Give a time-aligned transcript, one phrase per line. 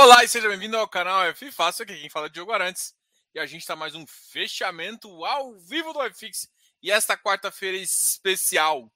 [0.00, 2.94] Olá e seja bem-vindo ao canal F Fácil, aqui quem fala é Diogo Arantes.
[3.34, 6.48] E a gente está mais um fechamento ao vivo do FX.
[6.80, 8.92] E esta quarta-feira especial.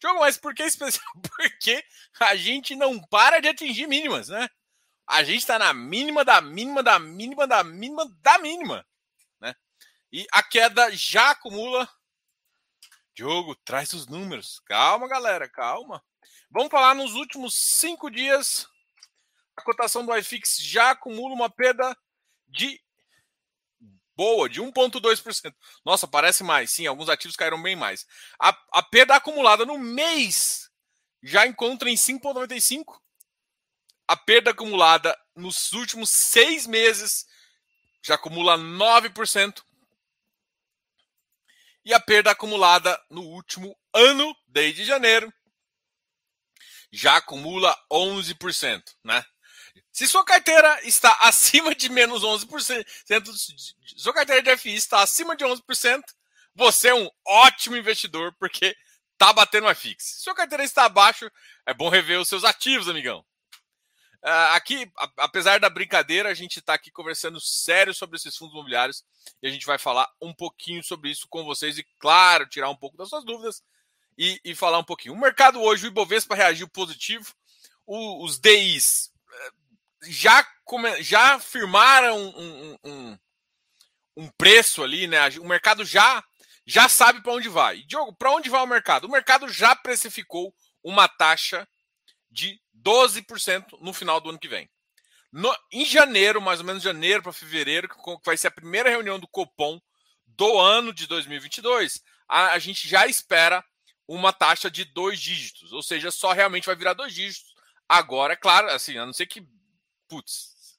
[0.00, 1.06] Diogo, mas por que especial?
[1.22, 1.84] Porque
[2.18, 4.48] a gente não para de atingir mínimas, né?
[5.06, 8.84] A gente está na mínima da mínima da mínima da mínima da mínima,
[9.40, 9.54] né?
[10.10, 11.88] E a queda já acumula.
[13.14, 14.58] Diogo, traz os números.
[14.66, 16.04] Calma, galera, calma.
[16.50, 18.68] Vamos falar nos últimos cinco dias
[19.56, 21.96] a cotação do iFix já acumula uma perda
[22.48, 22.80] de
[24.16, 25.54] boa, de 1,2%.
[25.84, 26.70] Nossa, parece mais.
[26.70, 28.06] Sim, alguns ativos caíram bem mais.
[28.38, 30.70] A, a perda acumulada no mês
[31.22, 32.84] já encontra em 5,95%.
[34.06, 37.26] A perda acumulada nos últimos seis meses
[38.02, 39.62] já acumula 9%.
[41.84, 45.32] E a perda acumulada no último ano, desde janeiro,
[46.90, 49.24] já acumula 11%, né?
[49.92, 52.84] Se sua carteira está acima de menos 11%,
[53.96, 56.02] sua carteira de FI está acima de 11%,
[56.54, 58.76] você é um ótimo investidor, porque
[59.16, 60.04] tá batendo a fix.
[60.04, 61.30] Se sua carteira está abaixo,
[61.66, 63.24] é bom rever os seus ativos, amigão.
[64.24, 69.04] Uh, aqui, apesar da brincadeira, a gente está aqui conversando sério sobre esses fundos imobiliários
[69.42, 72.76] e a gente vai falar um pouquinho sobre isso com vocês e, claro, tirar um
[72.76, 73.62] pouco das suas dúvidas
[74.16, 75.14] e, e falar um pouquinho.
[75.14, 77.34] O mercado hoje, o Ibovespa reagiu positivo,
[77.86, 79.12] o, os DIs
[80.06, 83.18] já, come, já firmaram um, um,
[84.16, 85.28] um, preço ali, né?
[85.40, 86.22] O mercado já
[86.66, 87.82] já sabe para onde vai.
[87.82, 89.04] Diogo, para onde vai o mercado?
[89.04, 91.68] O mercado já precificou uma taxa
[92.30, 94.68] de 12% no final do ano que vem.
[95.30, 99.18] No, em janeiro, mais ou menos janeiro para fevereiro, que vai ser a primeira reunião
[99.18, 99.80] do Copom
[100.26, 103.64] do ano de 2022, a, a gente já espera
[104.06, 107.52] uma taxa de dois dígitos, ou seja, só realmente vai virar dois dígitos.
[107.88, 109.46] Agora, é claro, assim, a não ser que
[110.08, 110.78] putz,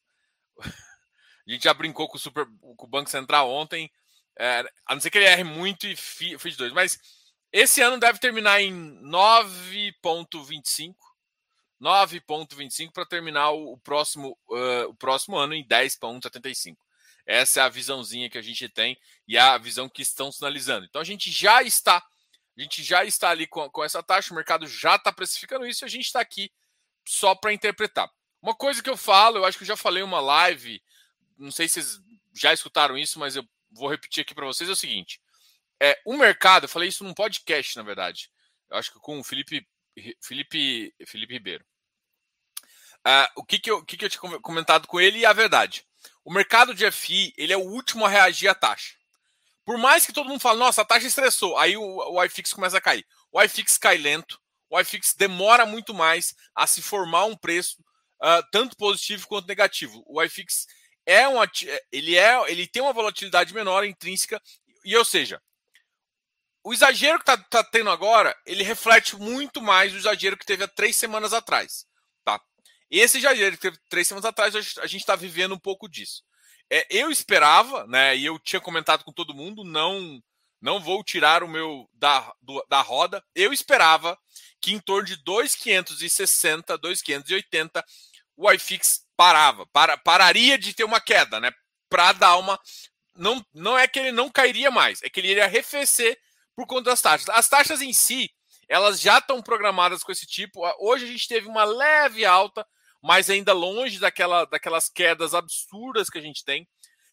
[0.59, 2.45] a gente já brincou com o, Super,
[2.75, 3.91] com o Banco Central ontem,
[4.37, 6.99] é, a não ser que ele erre muito e fiz dois, mas
[7.51, 10.95] esse ano deve terminar em 9,25.
[11.81, 16.75] 9,25 para terminar o próximo, uh, o próximo ano em 10,75.
[17.25, 18.97] Essa é a visãozinha que a gente tem
[19.27, 20.85] e a visão que estão sinalizando.
[20.85, 24.35] Então a gente já está, a gente já está ali com, com essa taxa, o
[24.35, 26.51] mercado já está precificando isso e a gente está aqui
[27.07, 28.11] só para interpretar.
[28.45, 30.79] Uma coisa que eu falo, eu acho que eu já falei uma live,
[31.35, 31.99] não sei se vocês
[32.31, 35.19] já escutaram isso, mas eu vou repetir aqui para vocês é o seguinte:
[35.81, 38.29] é o mercado, eu falei isso num podcast, na verdade.
[38.69, 39.67] Eu acho que com o Felipe
[40.21, 41.65] Felipe Felipe Ribeiro.
[42.99, 45.83] Uh, o que que eu, que que eu tinha comentado com ele e a verdade.
[46.23, 48.93] O mercado de FI, ele é o último a reagir à taxa.
[49.65, 52.77] Por mais que todo mundo fale, nossa, a taxa estressou, aí o, o iFix começa
[52.77, 53.07] a cair.
[53.31, 54.39] O iFix cai lento,
[54.69, 57.83] o iFix demora muito mais a se formar um preço
[58.21, 60.03] uh, tanto positivo quanto negativo.
[60.07, 60.65] O iFix
[61.05, 61.35] é um
[61.91, 64.41] ele é ele tem uma volatilidade menor intrínseca
[64.83, 65.41] e ou seja
[66.63, 70.63] o exagero que está tá tendo agora ele reflete muito mais o exagero que teve
[70.63, 71.85] há três semanas atrás
[72.23, 72.41] tá
[72.89, 76.23] esse exagero que teve três semanas atrás a gente está vivendo um pouco disso
[76.71, 80.19] é, eu esperava né e eu tinha comentado com todo mundo não
[80.65, 84.17] não vou tirar o meu da, do, da roda eu esperava
[84.59, 87.85] que em torno de 2,560 2,580
[88.37, 91.51] o iFix parava, para, pararia de ter uma queda, né?
[91.89, 92.59] Para dar uma.
[93.15, 96.19] Não, não é que ele não cairia mais, é que ele iria arrefecer
[96.55, 97.29] por conta das taxas.
[97.29, 98.29] As taxas em si,
[98.67, 100.61] elas já estão programadas com esse tipo.
[100.79, 102.67] Hoje a gente teve uma leve alta,
[103.01, 106.67] mas ainda longe daquela, daquelas quedas absurdas que a gente tem.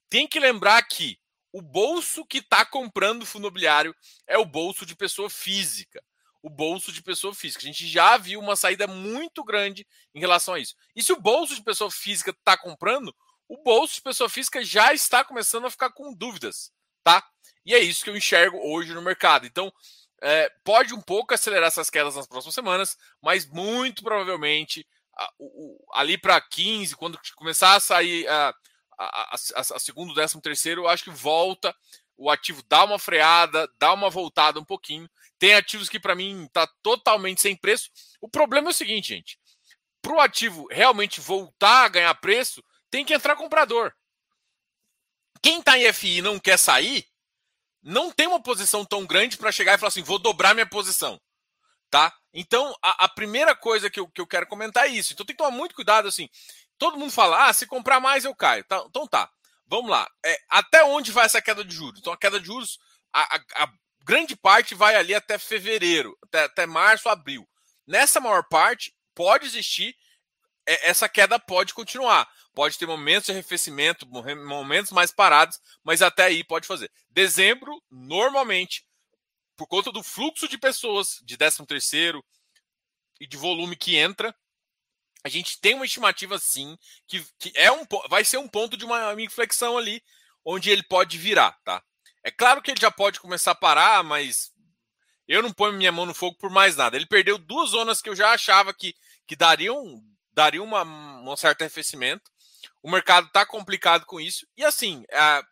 [0.09, 1.19] Tem que lembrar que
[1.53, 3.95] o bolso que está comprando fundo imobiliário
[4.27, 6.03] é o bolso de pessoa física
[6.43, 7.63] o bolso de pessoa física.
[7.63, 10.75] A gente já viu uma saída muito grande em relação a isso.
[10.95, 13.15] E se o bolso de pessoa física está comprando,
[13.49, 16.73] o bolso de pessoa física já está começando a ficar com dúvidas,
[17.05, 17.25] tá?
[17.65, 19.47] E é isso que eu enxergo hoje no mercado.
[19.47, 19.73] Então,
[20.21, 24.87] é, pode um pouco acelerar essas quedas nas próximas semanas, mas muito provavelmente
[25.17, 28.53] a, o, ali para 15, quando começar a sair a,
[28.99, 31.75] a, a, a segundo, décimo terceiro, eu acho que volta
[32.17, 35.11] o ativo dá uma freada, dá uma voltada um pouquinho.
[35.39, 37.91] Tem ativos que para mim tá totalmente sem preço.
[38.21, 39.39] O problema é o seguinte, gente.
[40.01, 43.93] Para o ativo realmente voltar a ganhar preço, tem que entrar comprador.
[45.43, 47.07] Quem está em FI e não quer sair,
[47.83, 51.21] não tem uma posição tão grande para chegar e falar assim, vou dobrar minha posição.
[51.91, 52.15] Tá?
[52.33, 55.13] Então, a, a primeira coisa que eu, que eu quero comentar é isso.
[55.13, 56.29] Então, tem que tomar muito cuidado, assim.
[56.83, 58.65] Todo mundo fala, ah, se comprar mais eu caio.
[58.65, 59.31] Tá, então tá.
[59.69, 60.05] Vamos lá.
[60.27, 62.01] É, até onde vai essa queda de juros?
[62.01, 62.77] Então, a queda de juros,
[63.13, 63.73] a, a, a
[64.05, 67.49] grande parte vai ali até fevereiro, até, até março, abril.
[67.87, 69.95] Nessa maior parte, pode existir
[70.67, 72.29] é, essa queda pode continuar.
[72.53, 76.91] Pode ter momentos de arrefecimento, momentos mais parados, mas até aí pode fazer.
[77.09, 78.85] Dezembro, normalmente,
[79.57, 82.25] por conta do fluxo de pessoas de 13 terceiro
[83.21, 84.35] e de volume que entra,
[85.25, 86.77] a gente tem uma estimativa sim
[87.07, 90.03] que, que é um vai ser um ponto de uma inflexão ali
[90.45, 91.83] onde ele pode virar, tá?
[92.25, 94.53] É claro que ele já pode começar a parar, mas
[95.27, 96.97] eu não ponho minha mão no fogo por mais nada.
[96.97, 98.95] Ele perdeu duas zonas que eu já achava que,
[99.27, 100.01] que dariam,
[100.33, 102.31] dariam uma, um certo arrefecimento.
[102.83, 104.47] O mercado está complicado com isso.
[104.57, 105.43] E assim, é,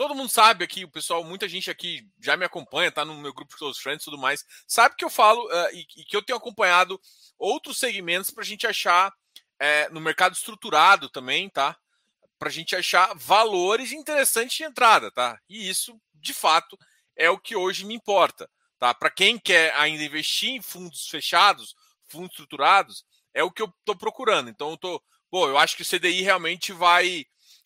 [0.00, 3.34] todo mundo sabe aqui, o pessoal, muita gente aqui já me acompanha, tá no meu
[3.34, 6.16] grupo de Close Friends e tudo mais, sabe que eu falo uh, e, e, que
[6.16, 6.98] eu tenho acompanhado
[7.40, 9.12] outros segmentos para a gente achar
[9.58, 11.76] é, no mercado estruturado também, tá?
[12.38, 15.38] Para a gente achar valores interessantes de entrada, tá?
[15.48, 16.78] E isso, de fato,
[17.16, 18.48] é o que hoje me importa,
[18.78, 18.94] tá?
[18.94, 21.74] Para quem quer ainda investir em fundos fechados,
[22.06, 23.04] fundos estruturados,
[23.34, 24.50] é o que eu estou procurando.
[24.50, 27.24] Então, eu tô, pô, eu acho que o CDI realmente vai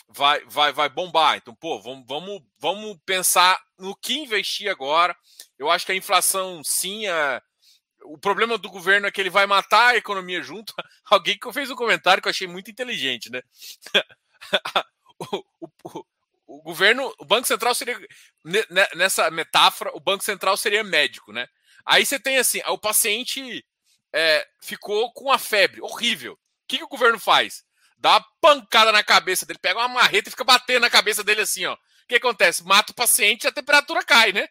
[0.09, 1.37] vai vai vai bombar.
[1.37, 5.17] Então, pô, vamos vamos vamos pensar no que investir agora.
[5.59, 7.41] Eu acho que a inflação sim é
[8.05, 10.75] o problema do governo é que ele vai matar a economia junto.
[11.11, 13.43] Alguém que fez um comentário que eu achei muito inteligente, né?
[15.19, 16.07] o, o, o,
[16.47, 17.99] o, governo, o Banco Central seria
[18.95, 21.49] nessa metáfora, o Banco Central seria médico, né?
[21.85, 23.65] Aí você tem assim, o paciente
[24.13, 26.35] é, ficou com a febre horrível.
[26.35, 27.65] O que, que o governo faz?
[27.97, 31.43] Dá uma pancada na cabeça dele, pega uma marreta e fica batendo na cabeça dele
[31.43, 31.75] assim, ó.
[31.75, 32.65] O que acontece?
[32.65, 34.47] Mata o paciente e a temperatura cai, né?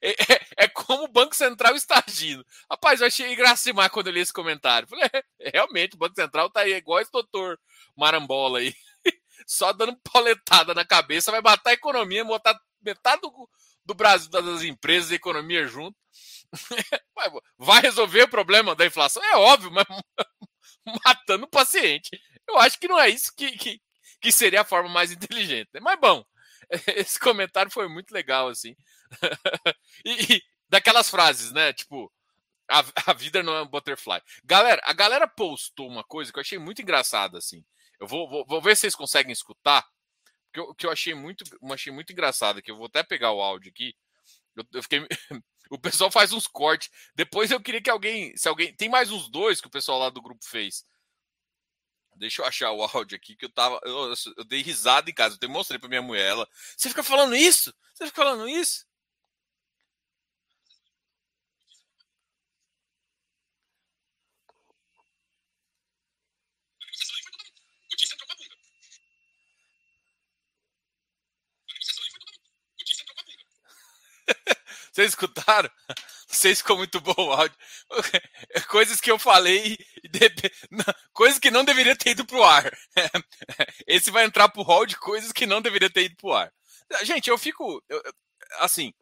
[0.02, 2.44] É, é, é, como o Banco Central está agindo.
[2.70, 4.88] Rapaz, eu achei engraçado quando eu li esse comentário.
[4.88, 5.08] Falei,
[5.38, 7.60] é, realmente, o Banco Central tá aí, igual esse doutor
[7.94, 8.74] Marambola aí.
[9.46, 13.48] Só dando pauletada na cabeça, vai matar a economia, botar metade do,
[13.84, 15.96] do Brasil, das empresas e economia junto.
[17.58, 19.22] Vai resolver o problema da inflação?
[19.22, 19.84] É óbvio, mas
[21.04, 22.10] matando o paciente.
[22.48, 23.80] Eu acho que não é isso que, que,
[24.20, 25.68] que seria a forma mais inteligente.
[25.72, 25.80] Né?
[25.80, 26.24] Mas bom,
[26.96, 28.76] esse comentário foi muito legal, assim.
[30.04, 31.72] e, e, daquelas frases, né?
[31.72, 32.12] Tipo,
[32.68, 34.20] a, a, vida não é um butterfly.
[34.44, 37.64] Galera, a galera postou uma coisa que eu achei muito engraçada, assim.
[37.98, 39.86] Eu vou, vou, vou ver se vocês conseguem escutar.
[40.52, 43.40] Que eu, que eu achei muito, achei muito engraçado, que eu vou até pegar o
[43.40, 43.94] áudio aqui.
[44.56, 45.06] Eu, eu fiquei.
[45.70, 46.90] o pessoal faz uns cortes.
[47.14, 48.36] Depois eu queria que alguém.
[48.36, 48.74] Se alguém.
[48.74, 50.84] Tem mais uns dois que o pessoal lá do grupo fez.
[52.20, 53.80] Deixa eu achar o áudio aqui que eu tava.
[53.82, 55.38] Eu, eu dei risada em casa.
[55.40, 56.26] Eu mostrei pra minha mulher.
[56.28, 56.46] Ela.
[56.76, 57.74] Você fica falando isso?
[57.94, 58.84] Você fica falando isso?
[74.92, 75.70] Vocês escutaram?
[75.88, 77.56] Não sei se ficou muito bom o áudio.
[78.68, 79.76] Coisas que eu falei,
[81.20, 82.64] coisas que não deveria ter ido pro ar.
[83.86, 86.50] Esse vai entrar pro hall de coisas que não deveria ter ido pro ar.
[87.02, 87.84] Gente, eu fico.
[87.90, 88.02] Eu,
[88.60, 88.94] assim,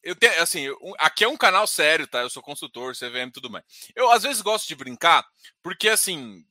[0.00, 0.66] eu tenho, assim,
[1.00, 2.20] aqui é um canal sério, tá?
[2.20, 3.64] Eu sou consultor, CVM e tudo mais.
[3.96, 5.26] Eu às vezes gosto de brincar,
[5.60, 6.46] porque assim,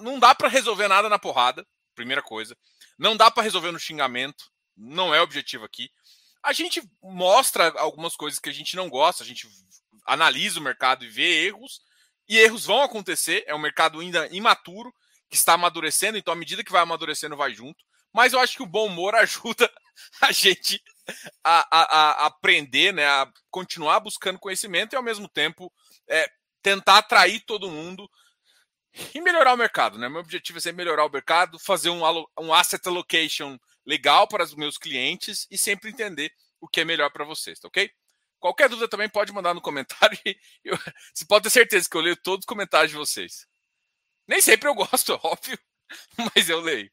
[0.00, 1.66] não dá para resolver nada na porrada,
[1.96, 2.56] primeira coisa.
[2.96, 5.90] Não dá para resolver no xingamento, não é o objetivo aqui.
[6.40, 9.48] A gente mostra algumas coisas que a gente não gosta, a gente
[10.06, 11.80] analisa o mercado e vê erros,
[12.30, 13.42] e erros vão acontecer.
[13.48, 14.94] É um mercado ainda imaturo,
[15.28, 17.84] que está amadurecendo, então à medida que vai amadurecendo, vai junto.
[18.12, 19.70] Mas eu acho que o bom humor ajuda
[20.22, 20.80] a gente
[21.42, 25.72] a, a, a aprender, né, a continuar buscando conhecimento e ao mesmo tempo
[26.08, 26.30] é,
[26.62, 28.08] tentar atrair todo mundo
[29.12, 29.98] e melhorar o mercado.
[29.98, 30.08] Né?
[30.08, 32.02] Meu objetivo é sempre melhorar o mercado, fazer um,
[32.38, 37.10] um asset allocation legal para os meus clientes e sempre entender o que é melhor
[37.10, 37.90] para vocês, tá ok?
[38.40, 40.18] Qualquer dúvida também pode mandar no comentário.
[40.64, 40.76] Eu,
[41.14, 43.46] você pode ter certeza que eu leio todos os comentários de vocês.
[44.26, 45.58] Nem sempre eu gosto, óbvio,
[46.34, 46.90] mas eu leio.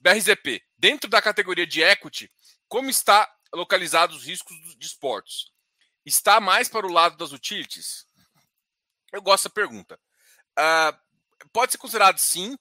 [0.00, 2.30] BRZP, dentro da categoria de equity,
[2.68, 5.50] como está localizados os riscos de esportes?
[6.04, 8.06] Está mais para o lado das utilities?
[9.12, 9.98] Eu gosto da pergunta.
[10.58, 12.56] Uh, pode ser considerado sim,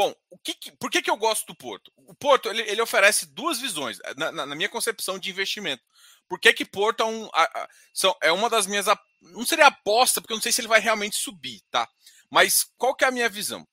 [0.00, 1.92] Bom, o que, por que, que eu gosto do Porto?
[1.94, 5.82] O Porto ele, ele oferece duas visões, eh, na, na, minha concepção de investimento.
[6.30, 8.86] Por que, que Porto é, um, a, a, são, é uma das minhas.
[9.20, 11.88] Não seria aposta, porque eu não sei se ele vai realmente subir, tá?
[12.30, 13.66] Mas qual que é a minha visão?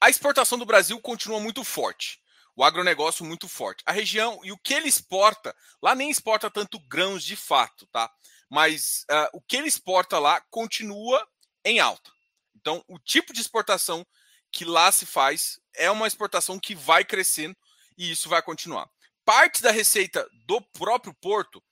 [0.00, 2.20] A exportação do Brasil continua muito forte.
[2.56, 3.84] O agronegócio muito forte.
[3.86, 8.10] A região e o que ele exporta, lá nem exporta tanto grãos de fato, tá?
[8.50, 11.24] Mas uh, o que ele exporta lá continua
[11.64, 12.10] em alta.
[12.56, 14.04] Então, o tipo de exportação
[14.50, 17.56] que lá se faz é uma exportação que vai crescendo
[17.96, 18.90] e isso vai continuar.
[19.26, 21.62] Parte da receita do próprio porto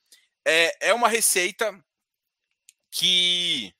[0.44, 1.73] é, é uma receita
[2.90, 3.73] que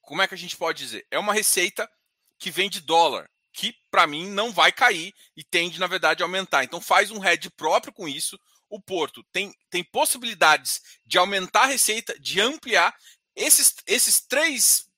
[0.00, 1.04] como é que a gente pode dizer?
[1.10, 1.90] É uma receita
[2.38, 6.26] que vem de dólar, que para mim não vai cair e tende, na verdade, a
[6.26, 6.62] aumentar.
[6.62, 8.38] Então faz um hedge próprio com isso.
[8.68, 12.94] O Porto tem, tem possibilidades de aumentar a receita, de ampliar.
[13.34, 14.88] Esses, esses três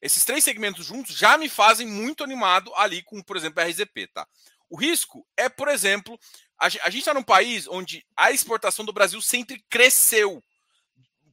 [0.00, 4.08] esses três segmentos juntos já me fazem muito animado ali com, por exemplo, a RZP,
[4.12, 4.26] tá?
[4.72, 6.18] O risco é, por exemplo,
[6.66, 10.42] a gente está num país onde a exportação do Brasil sempre cresceu.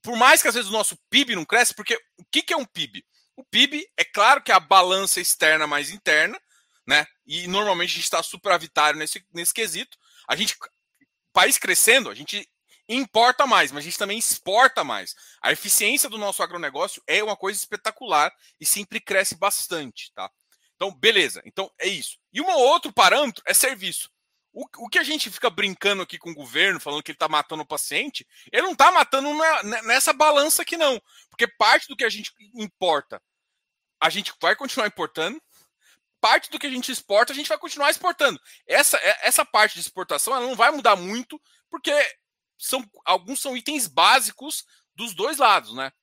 [0.01, 2.57] Por mais que às vezes o nosso PIB não cresce, porque o que, que é
[2.57, 3.05] um PIB?
[3.35, 6.39] O PIB é claro que é a balança externa mais interna,
[6.87, 7.05] né?
[7.27, 9.97] E normalmente a gente está superavitário nesse, nesse quesito.
[10.27, 10.57] A gente,
[11.31, 12.49] país crescendo, a gente
[12.87, 15.15] importa mais, mas a gente também exporta mais.
[15.41, 20.29] A eficiência do nosso agronegócio é uma coisa espetacular e sempre cresce bastante, tá?
[20.75, 21.41] Então, beleza.
[21.45, 22.17] Então, é isso.
[22.33, 24.09] E um outro parâmetro é serviço.
[24.51, 27.27] O, o que a gente fica brincando aqui com o governo, falando que ele está
[27.27, 31.01] matando o paciente, ele não está matando na, nessa balança aqui, não.
[31.29, 33.21] Porque parte do que a gente importa,
[33.99, 35.41] a gente vai continuar importando.
[36.19, 38.39] Parte do que a gente exporta, a gente vai continuar exportando.
[38.67, 41.93] Essa, é, essa parte de exportação ela não vai mudar muito, porque
[42.57, 45.93] são alguns são itens básicos dos dois lados, né?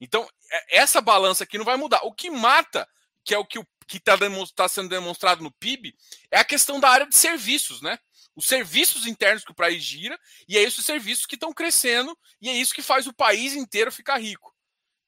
[0.00, 2.00] Então, é, essa balança aqui não vai mudar.
[2.04, 2.88] O que mata,
[3.22, 3.58] que é o que
[3.92, 4.16] está
[4.54, 5.94] tá sendo demonstrado no PIB,
[6.30, 7.98] é a questão da área de serviços, né?
[8.34, 12.48] Os serviços internos que o país gira, e é esses serviços que estão crescendo, e
[12.48, 14.54] é isso que faz o país inteiro ficar rico.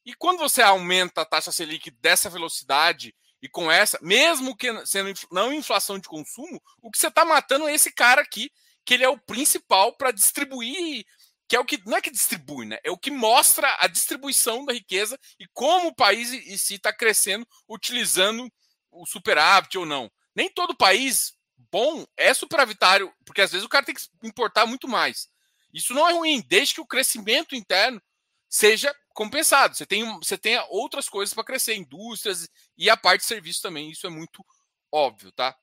[0.04, 5.12] E quando você aumenta a taxa Selic dessa velocidade e com essa, mesmo que sendo
[5.30, 8.50] não inflação de consumo, o que você está matando é esse cara aqui
[8.86, 11.04] que ele é o principal para distribuir,
[11.46, 12.78] que é o que não é que distribui, né?
[12.82, 16.90] É o que mostra a distribuição da riqueza e como o país em si está
[16.90, 18.50] crescendo utilizando
[18.90, 20.10] o superávit ou não.
[20.34, 21.34] Nem todo país
[21.70, 25.28] bom é superavitário, porque às vezes o cara tem que importar muito mais.
[25.72, 28.00] Isso não é ruim, desde que o crescimento interno
[28.48, 29.76] seja compensado.
[29.76, 33.90] Você tem, você tem outras coisas para crescer, indústrias e a parte de serviço também.
[33.90, 34.44] Isso é muito
[34.90, 35.56] óbvio, tá?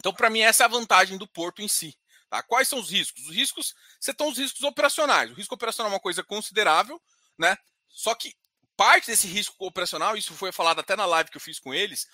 [0.00, 1.96] Então, para mim, essa é a vantagem do porto em si.
[2.28, 2.42] Tá?
[2.42, 3.28] Quais são os riscos?
[3.28, 5.30] Os riscos, você os riscos operacionais.
[5.30, 7.00] O risco operacional é uma coisa considerável,
[7.38, 7.56] né?
[7.88, 8.34] Só que
[8.76, 12.06] parte desse risco operacional, isso foi falado até na live que eu fiz com eles,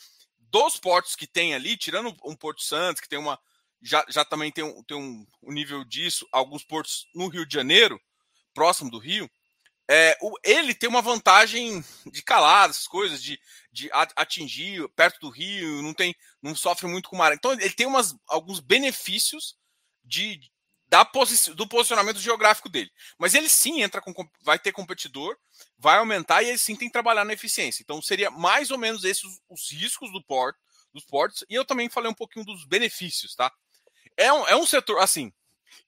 [0.51, 3.39] dos portos que tem ali, tirando um Porto Santos, que tem uma.
[3.81, 7.55] Já, já também tem, um, tem um, um nível disso, alguns portos no Rio de
[7.55, 8.01] Janeiro,
[8.53, 9.31] próximo do Rio,
[9.91, 13.41] é, o, ele tem uma vantagem de calada, essas coisas, de,
[13.73, 17.33] de atingir perto do rio, não tem, não sofre muito com mar.
[17.33, 19.57] Então ele tem umas, alguns benefícios
[20.05, 20.39] de,
[20.89, 22.91] da posi do posicionamento geográfico dele.
[23.19, 25.37] Mas ele sim entra com vai ter competidor,
[25.79, 27.83] vai aumentar e ele sim tem que trabalhar na eficiência.
[27.83, 30.59] Então seria mais ou menos esses os, os riscos do porto,
[30.93, 31.45] dos portos.
[31.49, 33.53] E eu também falei um pouquinho dos benefícios, tá?
[34.17, 35.33] É um, é um setor assim.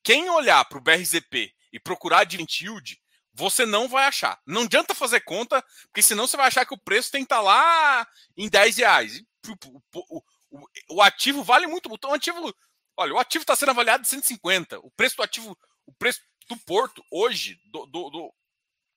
[0.03, 3.01] Quem olhar para o BRZP e procurar de yield,
[3.33, 4.39] você não vai achar.
[4.47, 7.37] Não adianta fazer conta, porque senão você vai achar que o preço tem que estar
[7.37, 9.23] tá lá em 10 reais.
[9.47, 11.91] O, o, o, o ativo vale muito.
[11.93, 12.55] Então, o ativo
[13.01, 14.79] Olha, o ativo está sendo avaliado de 150.
[14.81, 18.35] O preço do ativo, o preço do Porto hoje, do, do, do,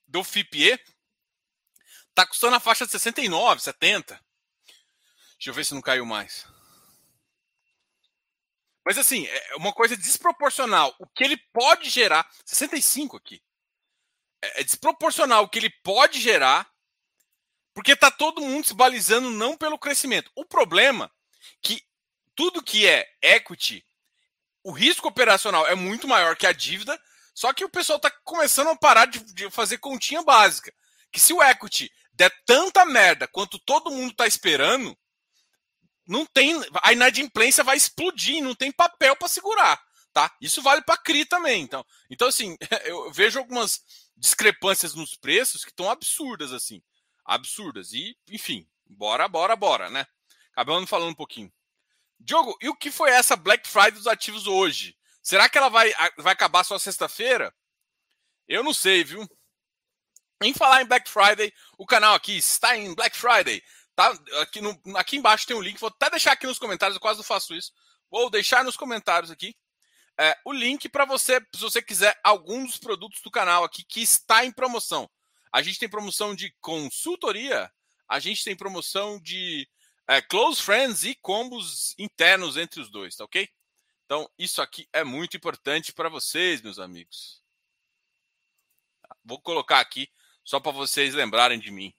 [0.06, 0.78] do FIPE,
[2.10, 4.22] está custando a faixa de 69, 70.
[5.36, 6.46] Deixa eu ver se não caiu mais.
[8.86, 10.94] Mas assim, é uma coisa desproporcional.
[11.00, 12.30] O que ele pode gerar.
[12.44, 13.42] 65 aqui.
[14.42, 16.70] É, é desproporcional o que ele pode gerar.
[17.74, 20.30] Porque está todo mundo se balizando não pelo crescimento.
[20.36, 21.10] O problema
[21.62, 21.82] que
[22.36, 23.82] tudo que é equity
[24.64, 27.00] o risco operacional é muito maior que a dívida,
[27.34, 30.74] só que o pessoal está começando a parar de, de, fazer continha básica.
[31.12, 34.98] Que se o equity der tanta merda quanto todo mundo está esperando,
[36.08, 40.34] não tem a inadimplência vai explodir, não tem papel para segurar, tá?
[40.40, 41.86] Isso vale para CRI também, então.
[42.10, 43.82] Então assim, eu vejo algumas
[44.16, 46.82] discrepâncias nos preços que estão absurdas assim,
[47.26, 47.94] absurdas.
[47.94, 50.06] E, enfim, bora, bora, bora, né?
[50.52, 51.52] Acabamos falando um pouquinho.
[52.24, 54.98] Diogo, e o que foi essa Black Friday dos ativos hoje?
[55.22, 57.54] Será que ela vai, vai acabar só sexta-feira?
[58.48, 59.28] Eu não sei, viu?
[60.42, 63.64] Em falar em Black Friday, o canal aqui está em Black Friday.
[63.96, 64.12] Tá?
[64.42, 65.80] Aqui, no, aqui embaixo tem um link.
[65.80, 67.72] Vou até deixar aqui nos comentários, eu quase não faço isso.
[68.10, 69.56] Vou deixar nos comentários aqui
[70.20, 74.02] é, o link para você, se você quiser algum dos produtos do canal aqui que
[74.02, 75.10] está em promoção.
[75.52, 77.72] A gente tem promoção de consultoria,
[78.08, 79.68] a gente tem promoção de
[80.08, 83.50] é, close friends e combos internos entre os dois, tá ok?
[84.06, 87.42] Então, isso aqui é muito importante para vocês, meus amigos.
[89.24, 90.10] Vou colocar aqui
[90.44, 91.94] só para vocês lembrarem de mim.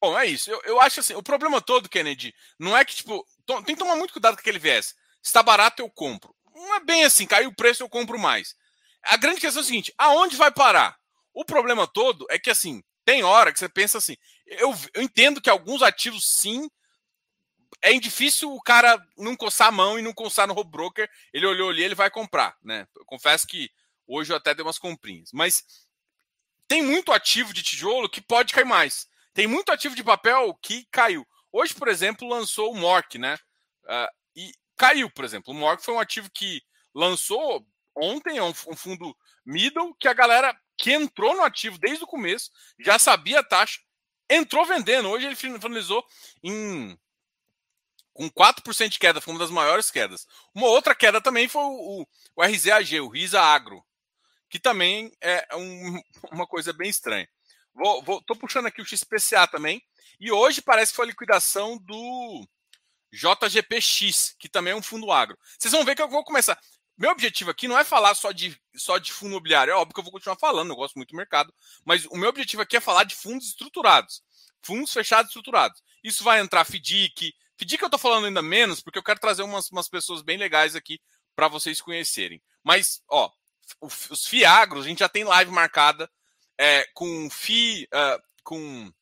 [0.00, 0.50] Bom, é isso.
[0.50, 3.96] Eu, eu acho assim, o problema todo, Kennedy, não é que, tipo, tem que tomar
[3.96, 4.94] muito cuidado com aquele viés.
[5.22, 6.34] Está barato, eu compro.
[6.54, 8.56] Não é bem assim, caiu o preço, eu compro mais.
[9.02, 10.98] A grande questão é o seguinte: aonde vai parar?
[11.34, 14.16] O problema todo é que, assim, tem hora que você pensa assim.
[14.46, 16.68] Eu, eu entendo que alguns ativos, sim,
[17.82, 21.08] é difícil o cara não coçar a mão e não coçar no home broker.
[21.32, 22.86] Ele olhou ali, ele vai comprar, né?
[22.96, 23.70] Eu confesso que
[24.06, 25.30] hoje eu até dei umas comprinhas.
[25.32, 25.64] Mas
[26.68, 29.08] tem muito ativo de tijolo que pode cair mais.
[29.32, 31.26] Tem muito ativo de papel que caiu.
[31.52, 33.36] Hoje, por exemplo, lançou o Mork, né?
[33.84, 35.52] Uh, e caiu, por exemplo.
[35.52, 36.62] O Mork foi um ativo que
[36.94, 37.66] lançou
[38.00, 42.50] ontem, é um, fundo middle, que a galera que entrou no ativo desde o começo,
[42.78, 43.78] já sabia a taxa,
[44.28, 45.08] entrou vendendo.
[45.08, 46.04] Hoje ele finalizou
[46.42, 46.98] em
[48.12, 50.26] com 4% de queda, foi uma das maiores quedas.
[50.54, 53.82] Uma outra queda também foi o, o, o RZAG, o Risa Agro,
[54.48, 56.00] que também é um,
[56.32, 57.28] uma coisa bem estranha.
[57.74, 59.82] Vou, vou, tô puxando aqui o XPCA também.
[60.18, 62.46] E hoje parece que foi a liquidação do
[63.12, 65.38] JGPX, que também é um fundo agro.
[65.58, 66.60] Vocês vão ver que eu vou começar.
[67.00, 69.70] Meu objetivo aqui não é falar só de, só de fundo imobiliário.
[69.70, 71.50] É óbvio que eu vou continuar falando, eu gosto muito do mercado.
[71.82, 74.22] Mas o meu objetivo aqui é falar de fundos estruturados.
[74.60, 75.82] Fundos fechados estruturados.
[76.04, 77.34] Isso vai entrar FDIC.
[77.56, 80.76] FDIC eu estou falando ainda menos, porque eu quero trazer umas, umas pessoas bem legais
[80.76, 81.00] aqui
[81.34, 82.42] para vocês conhecerem.
[82.62, 83.32] Mas, ó,
[83.80, 86.10] os FIAGROS, a gente já tem live marcada
[86.58, 87.88] é, com FI.
[87.94, 88.92] Uh, com.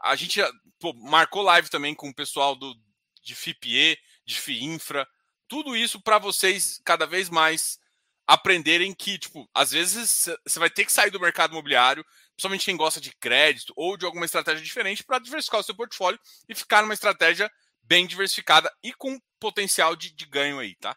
[0.00, 0.40] A gente
[0.78, 2.74] pô, marcou live também com o pessoal do,
[3.22, 5.06] de FIPE, de FIINFRA
[5.54, 7.78] tudo isso para vocês cada vez mais
[8.26, 12.76] aprenderem que, tipo, às vezes você vai ter que sair do mercado imobiliário, principalmente quem
[12.76, 16.18] gosta de crédito ou de alguma estratégia diferente, para diversificar o seu portfólio
[16.48, 17.48] e ficar numa estratégia
[17.84, 20.96] bem diversificada e com potencial de, de ganho aí, tá?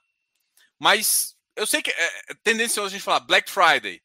[0.79, 4.01] Mas eu sei que é, é tendencioso a gente falar Black Friday,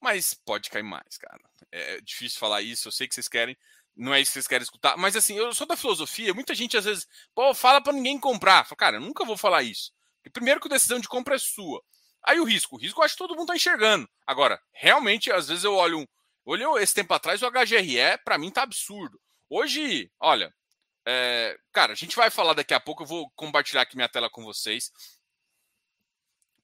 [0.00, 1.38] mas pode cair mais, cara.
[1.70, 3.54] É difícil falar isso, eu sei que vocês querem,
[3.96, 4.96] não é isso que vocês querem escutar.
[4.96, 6.34] Mas assim, eu sou da filosofia.
[6.34, 8.64] Muita gente às vezes, pô, fala para ninguém comprar.
[8.64, 9.92] Fala, cara, eu nunca vou falar isso.
[10.16, 11.82] Porque primeiro que a decisão de compra é sua.
[12.22, 12.76] Aí o risco.
[12.76, 14.08] O risco eu acho que todo mundo tá enxergando.
[14.26, 16.06] Agora, realmente, às vezes eu olho um.
[16.44, 19.20] Olhou esse tempo atrás, o HGRE, para mim, tá absurdo.
[19.48, 20.52] Hoje, olha,
[21.06, 23.02] é, cara, a gente vai falar daqui a pouco.
[23.02, 24.90] Eu vou compartilhar aqui minha tela com vocês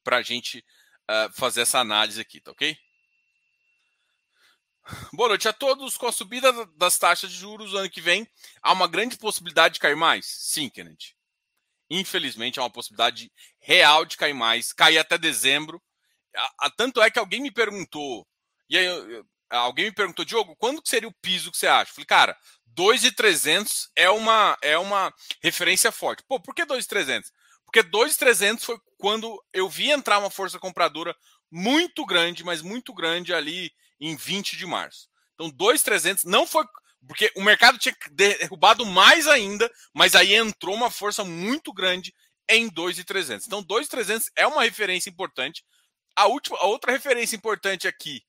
[0.02, 0.64] para a gente
[1.10, 2.76] uh, fazer essa análise aqui, tá ok?
[5.12, 5.96] Boa noite a todos.
[5.96, 8.26] Com a subida das taxas de juros ano que vem,
[8.62, 10.26] há uma grande possibilidade de cair mais?
[10.26, 11.14] Sim, Kennedy.
[11.90, 15.82] Infelizmente, há uma possibilidade real de cair mais, cair até dezembro.
[16.76, 18.26] Tanto é que alguém me perguntou,
[18.68, 18.86] e aí
[19.50, 21.90] alguém me perguntou, Diogo, quando que seria o piso que você acha?
[21.90, 26.22] Eu falei, cara, 2,300 é uma, é uma referência forte.
[26.28, 27.32] Pô, por que 2,300?
[27.64, 31.16] Porque 2,300 foi quando eu vi entrar uma força compradora
[31.50, 35.08] muito grande, mas muito grande ali em 20 de março.
[35.34, 36.64] Então, 2,300 não foi.
[37.06, 42.12] Porque o mercado tinha derrubado mais ainda, mas aí entrou uma força muito grande
[42.48, 43.46] em 2,300.
[43.46, 45.64] Então, 2,300 é uma referência importante.
[46.16, 48.22] A, última, a outra referência importante aqui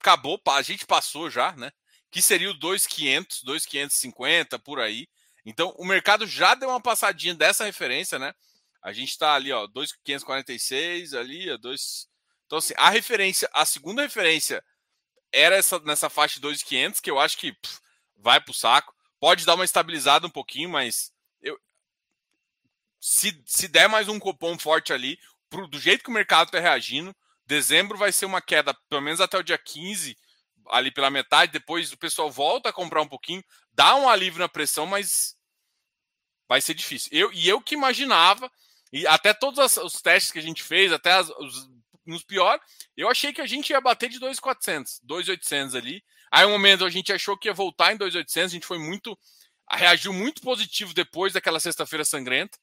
[0.00, 1.70] acabou, a gente passou já, né?
[2.10, 5.06] Que seria o 2,500, 2,550 por aí.
[5.44, 8.32] Então, o mercado já deu uma passadinha dessa referência, né?
[8.82, 12.08] A gente está ali, ó, 2,546 ali, ó, 2,
[12.50, 14.60] então, assim, a referência, a segunda referência
[15.30, 17.78] era essa nessa faixa de 2,500, que eu acho que pff,
[18.16, 18.92] vai o saco.
[19.20, 21.56] Pode dar uma estabilizada um pouquinho, mas eu,
[22.98, 25.16] se, se der mais um cupom forte ali,
[25.48, 27.14] pro, do jeito que o mercado está reagindo,
[27.46, 30.18] dezembro vai ser uma queda, pelo menos até o dia 15,
[30.70, 31.52] ali pela metade.
[31.52, 35.36] Depois o pessoal volta a comprar um pouquinho, dá um alívio na pressão, mas
[36.48, 37.10] vai ser difícil.
[37.12, 38.50] Eu, e eu que imaginava,
[38.92, 41.79] e até todos os testes que a gente fez, até as, os
[42.10, 42.60] nos pior,
[42.96, 46.04] eu achei que a gente ia bater de 2,400, 2,800 ali.
[46.30, 49.18] Aí um momento a gente achou que ia voltar em 2,800, a gente foi muito
[49.72, 52.58] reagiu muito positivo depois daquela sexta-feira sangrenta,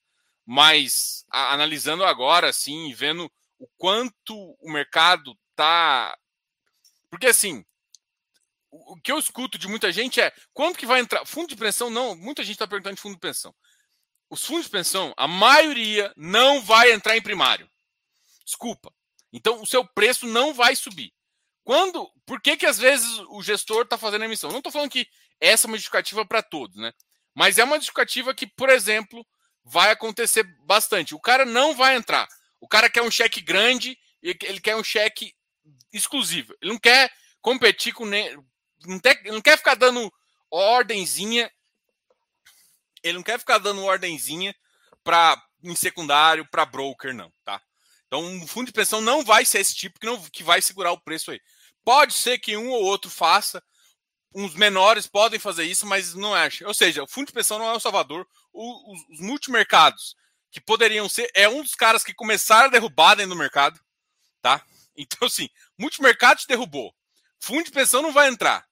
[0.45, 6.17] mas a, analisando agora assim, vendo o quanto o mercado tá
[7.10, 7.65] porque assim,
[8.69, 11.89] o, que eu escuto de muita gente é quanto que vai entrar fundo de pensão
[11.89, 13.55] não, muita gente está perguntando de fundo de pensão.
[14.29, 17.69] Os fundos de pensão, a maioria não vai entrar em primário.
[18.43, 18.93] Desculpa.
[19.38, 21.13] Então, o seu preço não vai subir.
[21.63, 24.50] Quando, por que que às vezes o gestor está fazendo emissão?
[24.50, 25.08] Não estou falando que
[25.39, 26.91] essa é uma justificativa para todos, né?
[27.36, 29.23] Mas é uma justificativa que, por exemplo,
[29.63, 31.13] vai acontecer bastante.
[31.13, 32.28] O cara não vai entrar.
[32.60, 35.36] O cara quer um cheque grande e ele quer um cheque
[35.93, 36.56] exclusivo.
[36.60, 38.06] Ele não quer competir com.
[38.06, 40.12] Não, quer, não quer ficar dando
[40.50, 41.52] ordenzinha.
[43.04, 44.56] Ele não quer ficar dando ordenzinha
[45.04, 47.62] para em secundário para broker, não, tá?
[48.08, 50.91] Então, um fundo de pensão não vai ser esse tipo que, não, que vai segurar
[50.91, 51.41] o preço aí.
[51.84, 53.62] Pode ser que um ou outro faça,
[54.34, 56.65] uns menores podem fazer isso, mas não acho.
[56.65, 58.28] Ou seja, o fundo de pensão não é o salvador.
[58.54, 60.15] O, os, os, multimercados,
[60.52, 63.80] que poderiam ser, é um dos caras que começaram a derrubar dentro do mercado,
[64.41, 64.63] tá?
[65.00, 66.91] Então, assim, multimercado te derrubou.
[67.39, 68.65] Fundo de pensão não vai entrar.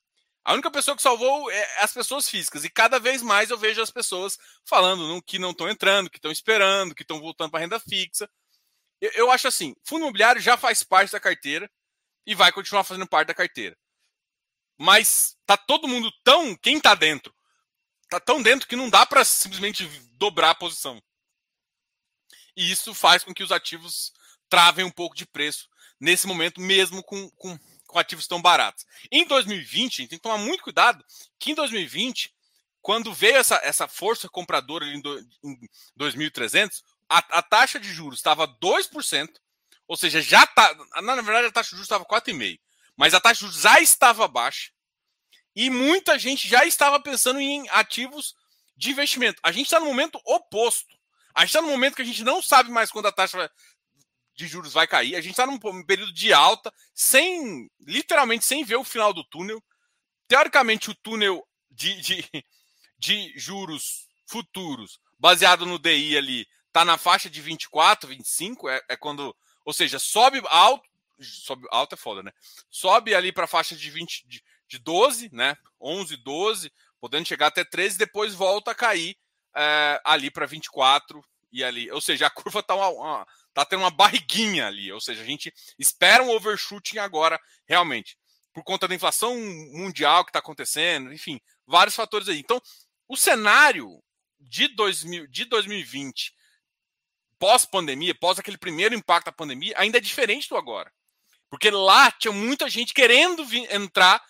[0.44, 2.64] A única pessoa que salvou é as pessoas físicas.
[2.64, 6.32] E cada vez mais eu vejo as pessoas falando que não estão entrando, que estão
[6.32, 8.28] esperando, que estão voltando para renda fixa.
[9.06, 11.70] Eu, eu, acho assim: fundo imobiliário já faz parte da carteira
[12.26, 13.78] e vai continuar fazendo parte da carteira.
[14.78, 16.56] Mas tá todo mundo tão.
[16.56, 17.34] Quem tá dentro?
[18.10, 19.86] Tá tão dentro que não dá para simplesmente
[20.18, 21.02] dobrar a posição.
[22.56, 24.14] E isso faz com que os ativos
[24.50, 25.68] travem um pouco de preço
[26.00, 27.58] nesse momento, mesmo com, com
[27.96, 28.86] com ativos tão baratos.
[29.10, 31.04] Em 2020, a gente tem que tomar muito cuidado
[31.40, 32.34] que em 2020,
[32.82, 35.58] quando veio essa, essa força compradora em, do, em
[35.98, 36.84] 2.300,
[37.18, 39.30] a, a, taxa de juros estava 2%,
[39.88, 40.76] ou seja, já está.
[41.02, 42.60] Na verdade, a taxa de juros estava 4,5%,
[42.98, 44.72] mas a taxa de juros já estava baixa
[45.56, 48.36] e muita gente já estava pensando em ativos
[48.76, 49.40] de investimento.
[49.42, 50.96] A gente está no momento oposto.
[51.34, 53.50] A gente está no momento que a gente não sabe mais quando a taxa
[54.36, 55.16] de juros vai cair.
[55.16, 59.64] A gente está num período de alta, sem literalmente sem ver o final do túnel.
[60.28, 62.30] Teoricamente, o túnel de, de,
[62.98, 68.68] de juros futuros, baseado no DI ali, está na faixa de 24, 25.
[68.68, 69.34] É, é quando,
[69.64, 70.84] ou seja, sobe alto,
[71.22, 72.34] sobe alto é foda, né?
[72.70, 75.56] Sobe ali para a faixa de 20, de, de 12, né?
[75.80, 79.16] 11, 12, podendo chegar até 13, depois volta a cair
[79.56, 83.80] é, ali para 24 e ali, ou seja, a curva está uma, uma tá tendo
[83.80, 88.18] uma barriguinha ali, ou seja, a gente espera um overshooting agora, realmente,
[88.54, 89.34] por conta da inflação
[89.72, 92.40] mundial que está acontecendo, enfim, vários fatores aí.
[92.40, 92.62] Então,
[93.08, 94.04] o cenário
[94.38, 96.35] de, 2000, de 2020,
[97.40, 100.92] pós-pandemia, pós aquele primeiro impacto da pandemia, ainda é diferente do agora.
[101.50, 104.22] Porque lá tinha muita gente querendo entrar,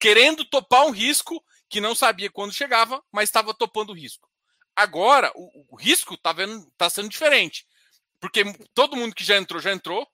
[0.00, 4.28] querendo topar um risco que não sabia quando chegava, mas estava topando o risco.
[4.74, 6.34] Agora, o, o risco está
[6.76, 7.66] tá sendo diferente.
[8.20, 8.44] Porque
[8.74, 10.06] todo mundo que já entrou, já entrou.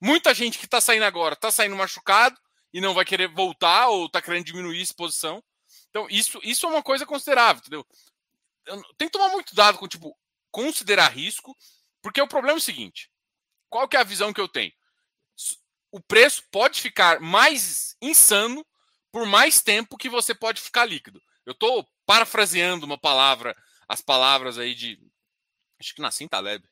[0.00, 2.38] Muita gente que está saindo agora está saindo machucado
[2.72, 5.42] e não vai querer voltar ou está querendo diminuir a exposição.
[5.90, 7.86] Então, isso, isso é uma coisa considerável, entendeu?
[8.96, 10.16] Tem que tomar muito dado com, tipo,
[10.50, 11.56] considerar risco,
[12.02, 13.10] porque o problema é o seguinte:
[13.68, 14.72] qual que é a visão que eu tenho?
[15.92, 18.64] O preço pode ficar mais insano
[19.10, 21.20] por mais tempo que você pode ficar líquido.
[21.44, 23.56] Eu estou parafraseando uma palavra,
[23.88, 24.98] as palavras aí de.
[25.80, 26.64] Acho que Nassim Taleb.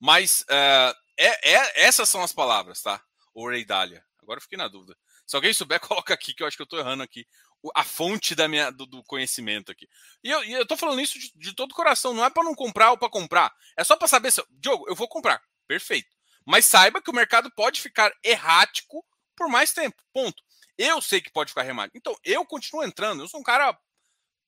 [0.00, 3.02] Mas uh, é, é, essas são as palavras, tá?
[3.34, 4.04] O Rei Dália.
[4.22, 4.96] Agora eu fiquei na dúvida.
[5.26, 7.26] Se alguém souber, coloca aqui, que eu acho que eu estou errando aqui.
[7.74, 9.88] A fonte da minha, do, do conhecimento aqui.
[10.22, 12.12] E eu, e eu tô falando isso de, de todo coração.
[12.12, 13.52] Não é para não comprar ou para comprar.
[13.76, 14.42] É só para saber se.
[14.50, 15.40] Diogo, eu vou comprar.
[15.66, 16.08] Perfeito.
[16.44, 19.04] Mas saiba que o mercado pode ficar errático
[19.36, 20.02] por mais tempo.
[20.12, 20.42] Ponto.
[20.76, 21.96] Eu sei que pode ficar errático.
[21.96, 23.22] Então, eu continuo entrando.
[23.22, 23.78] Eu sou um cara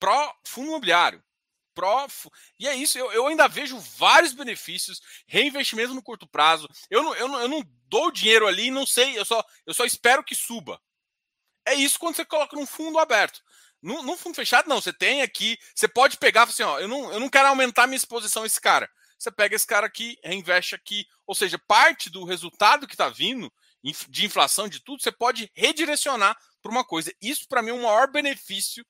[0.00, 1.22] pró fundo imobiliário
[1.74, 2.06] pró.
[2.58, 6.68] E é isso, eu, eu, ainda vejo vários benefícios, reinvestimento no curto prazo.
[6.88, 9.84] Eu não, eu não, eu não dou dinheiro ali, não sei, eu só, eu só
[9.84, 10.80] espero que suba.
[11.66, 13.40] É isso quando você coloca num fundo aberto.
[13.82, 14.80] Num, num fundo fechado, não.
[14.80, 17.96] Você tem aqui, você pode pegar assim, ó, eu não, eu não quero aumentar minha
[17.96, 18.88] exposição a esse cara.
[19.18, 21.06] Você pega esse cara aqui, reinveste aqui.
[21.26, 23.52] Ou seja, parte do resultado que está vindo
[24.08, 27.12] de inflação, de tudo, você pode redirecionar para uma coisa.
[27.20, 28.84] Isso, para mim, é o maior benefício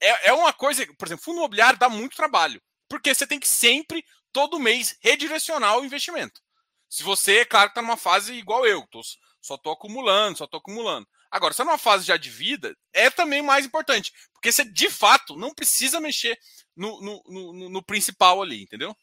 [0.00, 3.48] é, é uma coisa, por exemplo, fundo imobiliário dá muito trabalho, porque você tem que
[3.48, 6.40] sempre, todo mês, redirecionar o investimento.
[6.88, 9.00] Se você, é claro, está numa fase igual eu, tô,
[9.40, 11.06] só estou acumulando, só estou acumulando.
[11.30, 14.88] Agora, se é numa fase já de vida, é também mais importante, porque você de
[14.88, 16.38] fato não precisa mexer
[16.74, 18.96] no, no, no, no principal ali, entendeu?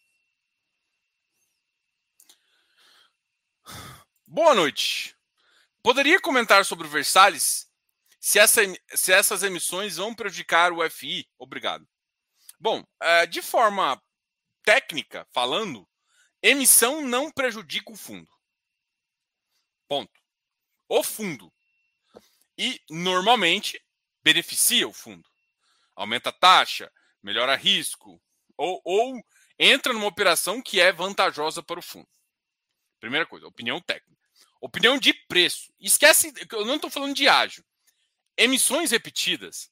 [4.27, 5.15] Boa noite.
[5.83, 7.69] Poderia comentar sobre o Versalhes
[8.19, 8.61] se, essa,
[8.95, 11.29] se essas emissões vão prejudicar o FI.
[11.37, 11.87] Obrigado.
[12.59, 14.01] Bom, é, de forma
[14.63, 15.87] técnica falando,
[16.41, 18.27] emissão não prejudica o fundo.
[19.87, 20.19] Ponto.
[20.89, 21.53] O fundo.
[22.57, 23.81] E normalmente
[24.23, 25.27] beneficia o fundo.
[25.95, 26.91] Aumenta a taxa,
[27.21, 28.21] melhora risco,
[28.57, 29.21] ou, ou
[29.57, 32.07] entra numa operação que é vantajosa para o fundo.
[32.99, 34.21] Primeira coisa, opinião técnica.
[34.61, 35.73] Opinião de preço.
[35.79, 37.63] Esquece, eu não estou falando de ágio
[38.37, 39.69] emissões repetidas.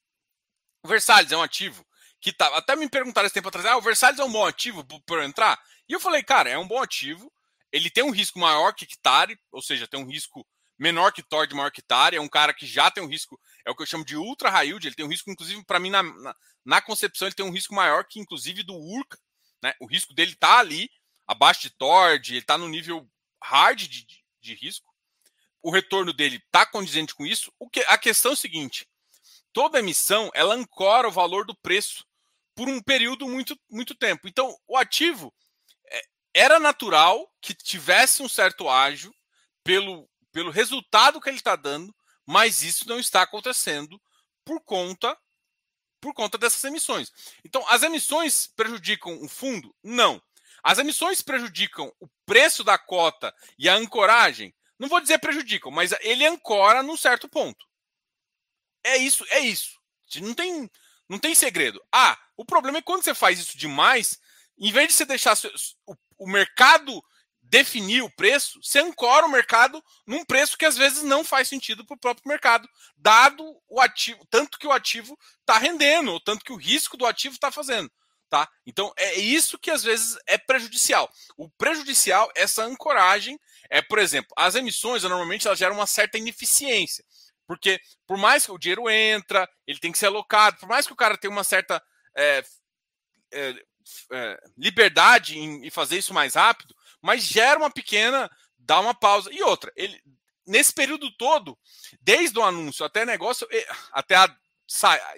[0.84, 1.86] O Versalhes é um ativo
[2.20, 2.48] que tá.
[2.58, 5.62] Até me perguntaram esse tempo atrás: ah, o Versalhes é um bom ativo para entrar?
[5.88, 7.32] E eu falei, cara, é um bom ativo.
[7.72, 11.54] Ele tem um risco maior que hectare, ou seja, tem um risco menor que Tord,
[11.54, 12.16] maior que hectare.
[12.16, 14.50] É um cara que já tem um risco, é o que eu chamo de ultra
[14.50, 14.88] high yield.
[14.88, 17.74] Ele tem um risco, inclusive, para mim, na, na, na, concepção, ele tem um risco
[17.74, 19.18] maior que, inclusive, do URCA.
[19.62, 19.74] Né?
[19.80, 20.90] O risco dele tá ali,
[21.28, 23.08] abaixo de Tord, ele tá no nível
[23.42, 24.94] hard de, de, de risco
[25.64, 27.52] o retorno dele está condizente com isso.
[27.58, 28.86] O que, a questão é o seguinte:
[29.54, 32.06] toda emissão ela ancora o valor do preço
[32.54, 34.28] por um período muito, muito tempo.
[34.28, 35.34] Então, o ativo
[35.90, 36.02] é,
[36.36, 39.16] era natural que tivesse um certo ágio
[39.64, 44.02] pelo, pelo resultado que ele está dando, mas isso não está acontecendo
[44.44, 45.18] por conta
[46.02, 47.14] por conta dessas emissões.
[47.46, 49.74] Então, as emissões prejudicam o fundo?
[49.82, 50.22] Não.
[50.62, 54.54] As emissões prejudicam o preço da cota e a ancoragem?
[54.78, 57.66] Não vou dizer prejudicam, mas ele ancora num certo ponto.
[58.84, 59.80] É isso, é isso.
[60.18, 60.70] Não tem,
[61.08, 61.82] não tem segredo.
[61.90, 64.20] Ah, o problema é quando você faz isso demais,
[64.58, 65.38] em vez de você deixar
[65.88, 67.02] o, o mercado
[67.54, 71.86] definir o preço, você ancora o mercado num preço que às vezes não faz sentido
[71.86, 76.44] para o próprio mercado, dado o ativo, tanto que o ativo está rendendo, ou tanto
[76.44, 77.92] que o risco do ativo está fazendo.
[78.28, 78.50] Tá?
[78.66, 81.08] Então é isso que às vezes é prejudicial.
[81.38, 83.40] O prejudicial, essa ancoragem,
[83.70, 87.06] é, por exemplo, as emissões normalmente elas geram uma certa ineficiência.
[87.46, 90.94] Porque por mais que o dinheiro entra, ele tem que ser alocado, por mais que
[90.94, 91.80] o cara tenha uma certa
[92.18, 92.44] é,
[93.32, 93.64] é,
[94.12, 96.73] é liberdade em, em fazer isso mais rápido,
[97.04, 99.30] mas gera uma pequena, dá uma pausa.
[99.32, 100.02] E outra, ele
[100.46, 101.58] nesse período todo,
[102.02, 103.48] desde o anúncio até negócio,
[103.92, 104.30] até a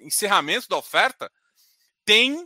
[0.02, 1.32] encerramento da oferta,
[2.04, 2.46] tem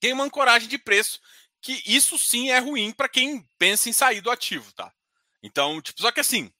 [0.00, 1.20] tem uma ancoragem de preço
[1.60, 4.92] que isso sim é ruim para quem pensa em sair do ativo, tá?
[5.40, 6.52] Então, tipo, só que assim,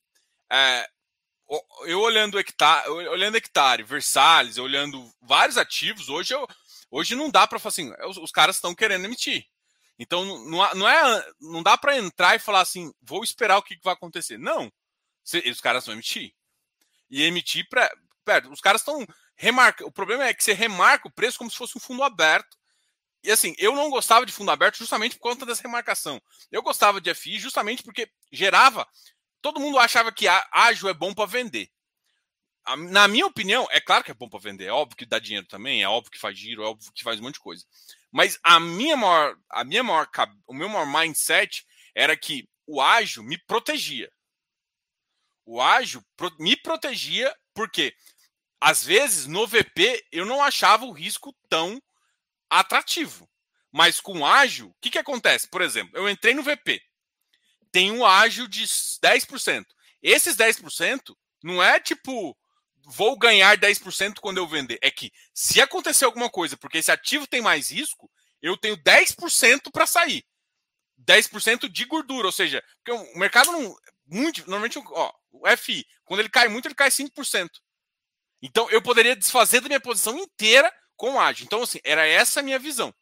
[0.48, 0.88] é,
[1.86, 6.46] eu olhando hectare, olhando hectare, Versalhes, olhando vários ativos, hoje eu,
[6.88, 9.44] hoje não dá para falar assim, os, os caras estão querendo emitir.
[10.02, 13.78] Então não, não, é, não dá para entrar e falar assim, vou esperar o que,
[13.84, 14.36] vai acontecer.
[14.36, 14.70] Não.
[15.48, 16.34] os caras vão emitir.
[17.08, 17.88] E emitir para.
[18.50, 19.06] Os caras estão.
[19.84, 22.56] O problema é que você remarca o preço como se fosse um fundo aberto.
[23.22, 26.20] E assim, eu não gostava de fundo aberto justamente por conta dessa remarcação.
[26.50, 28.86] Eu gostava de FI justamente porque gerava.
[29.40, 31.70] Todo mundo achava que ágil é bom para vender.
[32.90, 34.66] Na minha opinião, é claro que é bom para vender.
[34.66, 37.20] É óbvio que dá dinheiro também, é óbvio que faz giro, é óbvio que faz
[37.20, 37.64] um monte de coisa.
[38.12, 40.06] Mas a minha maior, a minha maior,
[40.46, 44.12] o meu maior mindset era que o ágil me protegia.
[45.46, 46.04] O ágil
[46.38, 47.94] me protegia porque
[48.60, 51.82] às vezes no VP eu não achava o risco tão
[52.48, 53.28] atrativo.
[53.72, 55.48] Mas com o ágil, o que, que acontece?
[55.48, 56.80] Por exemplo, eu entrei no VP,
[57.72, 59.64] tem um ágil de 10%.
[60.02, 62.36] Esses 10% não é tipo,
[62.84, 64.78] vou ganhar 10% quando eu vender.
[64.82, 69.70] É que se acontecer alguma coisa, porque esse ativo tem mais risco, eu tenho 10%
[69.72, 70.24] para sair.
[71.04, 76.20] 10% de gordura, ou seja, porque o mercado não muito, normalmente, ó, o FI, quando
[76.20, 77.48] ele cai muito, ele cai 5%.
[78.40, 81.44] Então eu poderia desfazer da minha posição inteira com ágil.
[81.44, 82.94] Então assim, era essa a minha visão.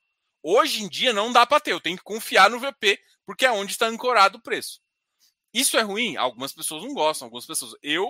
[0.43, 3.51] Hoje em dia não dá para ter, eu tenho que confiar no VP, porque é
[3.51, 4.81] onde está ancorado o preço.
[5.53, 6.17] Isso é ruim?
[6.17, 7.75] Algumas pessoas não gostam, algumas pessoas.
[7.83, 8.07] Eu,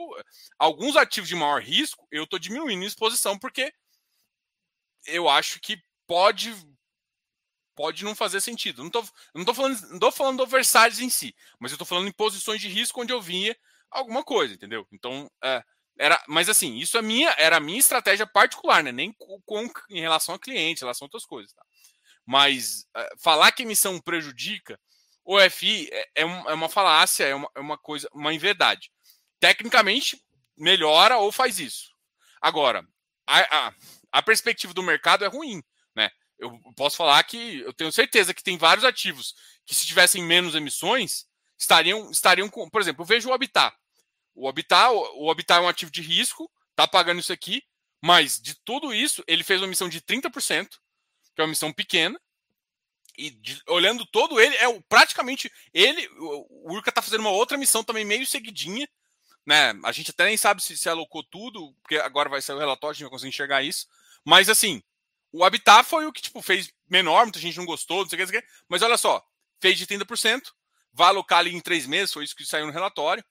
[0.58, 3.72] alguns ativos de maior risco, eu estou diminuindo a exposição porque
[5.06, 6.54] eu acho que pode
[7.74, 8.82] pode não fazer sentido.
[8.82, 12.08] Não estou não tô falando, não tô falando do em si, mas eu estou falando
[12.08, 13.56] em posições de risco onde eu vinha
[13.90, 14.86] alguma coisa, entendeu?
[14.92, 15.62] Então, é,
[15.98, 18.92] era, mas assim, isso é minha, era a minha estratégia particular, né?
[18.92, 21.62] Nem com, com em relação a cliente, em relação a outras coisas, tá?
[22.26, 24.78] Mas é, falar que emissão prejudica,
[25.30, 28.90] o FI é, é, é uma falácia, é uma, é uma coisa, uma inverdade.
[29.38, 30.20] Tecnicamente,
[30.56, 31.92] melhora ou faz isso.
[32.40, 32.84] Agora,
[33.28, 33.74] a, a,
[34.10, 35.62] a perspectiva do mercado é ruim,
[35.94, 36.10] né?
[36.36, 40.56] Eu posso falar que eu tenho certeza que tem vários ativos que, se tivessem menos
[40.56, 42.68] emissões, estariam, estariam com.
[42.68, 43.72] Por exemplo, eu vejo o Habitat.
[44.34, 47.62] O Habitat, o Habitat é um ativo de risco, tá pagando isso aqui,
[48.02, 52.20] mas de tudo isso, ele fez uma emissão de 30%, que é uma emissão pequena,
[53.20, 56.08] e de, olhando todo ele, é praticamente ele.
[56.18, 58.88] O, Urca tá fazendo uma outra missão também meio seguidinha.
[59.44, 59.72] Né?
[59.84, 62.92] A gente até nem sabe se, se alocou tudo, porque agora vai sair o relatório,
[62.92, 63.86] a gente vai conseguir enxergar isso.
[64.24, 64.82] Mas assim,
[65.32, 68.26] o Habitat foi o que tipo, fez menor, muita gente não gostou, não sei o
[68.26, 69.24] que, mas olha só,
[69.60, 70.42] fez de 30%,
[70.92, 73.24] vai alocar ali em três meses, foi isso que saiu no relatório.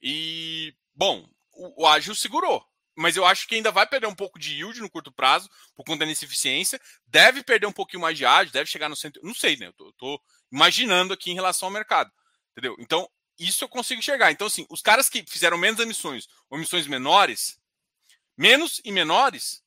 [0.00, 2.64] E, bom, o, o ágil segurou
[2.98, 5.84] mas eu acho que ainda vai perder um pouco de yield no curto prazo, por
[5.84, 6.80] conta da ineficiência.
[7.06, 9.22] Deve perder um pouquinho mais de ágio, deve chegar no centro.
[9.24, 9.68] Não sei, né?
[9.68, 12.10] Eu tô, tô, imaginando aqui em relação ao mercado.
[12.50, 12.74] Entendeu?
[12.80, 13.08] Então,
[13.38, 14.32] isso eu consigo enxergar.
[14.32, 17.60] Então, assim, os caras que fizeram menos emissões ou emissões menores,
[18.36, 19.62] menos e menores,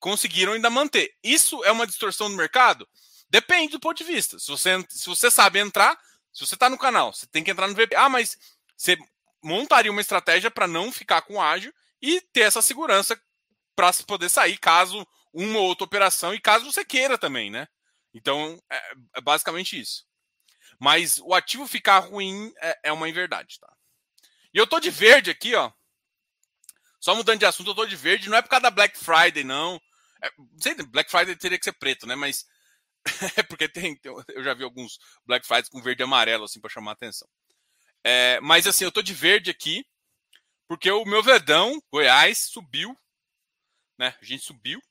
[0.00, 1.14] conseguiram ainda manter.
[1.22, 2.88] Isso é uma distorção do mercado?
[3.30, 4.40] Depende do ponto de vista.
[4.40, 5.96] Se você, se você sabe entrar,
[6.32, 7.94] se você está no canal, você tem que entrar no VP.
[7.94, 8.36] Ah, mas
[8.76, 8.98] você
[9.40, 13.18] montaria uma estratégia para não ficar com ágil e ter essa segurança
[13.76, 17.68] para poder sair caso uma ou outra operação e caso você queira também, né?
[18.12, 20.04] Então, é, é basicamente isso.
[20.78, 23.72] Mas o ativo ficar ruim é, é uma inverdade, tá?
[24.52, 25.72] E eu tô de verde aqui, ó.
[27.00, 28.28] Só mudando de assunto, eu tô de verde.
[28.28, 29.80] Não é por causa da Black Friday, não.
[30.22, 32.14] É, sei, Black Friday teria que ser preto, né?
[32.14, 32.44] Mas
[33.36, 36.70] é porque tem, eu já vi alguns Black Fridays com verde e amarelo, assim, para
[36.70, 37.28] chamar a atenção.
[38.04, 39.86] É, mas assim, eu tô de verde aqui
[40.72, 42.98] Porque o meu Verdão, Goiás, subiu,
[43.98, 44.16] né?
[44.18, 44.82] A gente subiu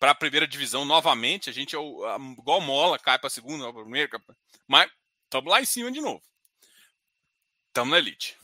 [0.00, 1.48] para a primeira divisão novamente.
[1.48, 4.10] A gente é o, igual mola, cai para a segunda, para a primeira,
[4.66, 4.90] mas
[5.22, 6.20] estamos lá em cima de novo.
[7.68, 8.36] Estamos na elite.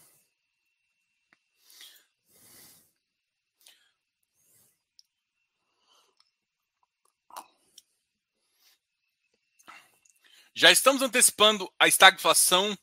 [10.54, 12.78] Já estamos antecipando a estagflação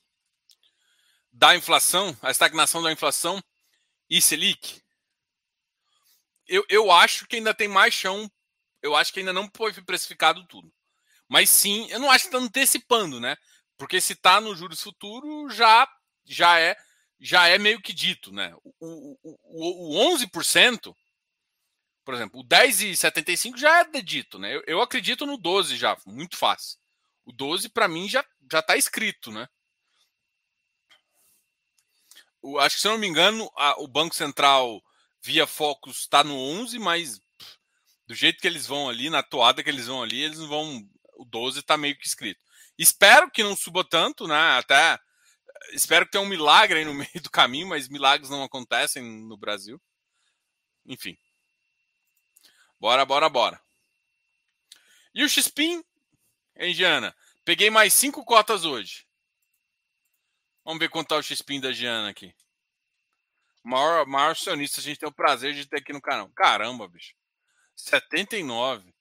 [1.36, 3.44] da inflação, a estagnação da inflação
[4.10, 4.82] e Selic?
[6.48, 8.32] Eu, eu acho que ainda tem mais chão.
[8.82, 10.72] Eu acho que ainda não foi precificado tudo.
[11.28, 13.36] Mas sim, eu não acho que está antecipando, né?
[13.78, 15.88] Porque se está no juros futuro, já,
[16.24, 16.78] já é
[17.20, 18.54] já é meio que dito, né?
[18.64, 20.96] O, o, o, o 11%,
[22.04, 24.56] por exemplo, o 10,75 já é dito, né?
[24.56, 26.78] Eu, eu acredito no 12 já, muito fácil.
[27.26, 29.48] O 12 para mim já já está escrito, né?
[32.60, 34.82] Acho que se não me engano, a, o Banco Central
[35.22, 37.58] via Focus está no 11, mas pff,
[38.08, 40.88] do jeito que eles vão ali, na toada que eles vão ali, eles vão.
[41.18, 42.40] O 12 está meio que escrito.
[42.78, 44.58] Espero que não suba tanto, né?
[44.58, 45.00] Até
[45.72, 49.38] espero que tenha um milagre aí no meio do caminho, mas milagres não acontecem no
[49.38, 49.82] Brasil.
[50.86, 51.18] Enfim.
[52.80, 53.62] Bora, bora, bora.
[55.14, 55.84] E o Xpin,
[56.58, 56.76] hein?
[57.44, 59.05] Peguei mais cinco cotas hoje.
[60.66, 62.36] Vamos ver quanto tá o XPIN da Giana aqui.
[63.64, 66.28] O maior, maior acionista a gente tem o prazer de ter aqui no canal.
[66.30, 67.14] Caramba, bicho.
[67.76, 68.92] 79.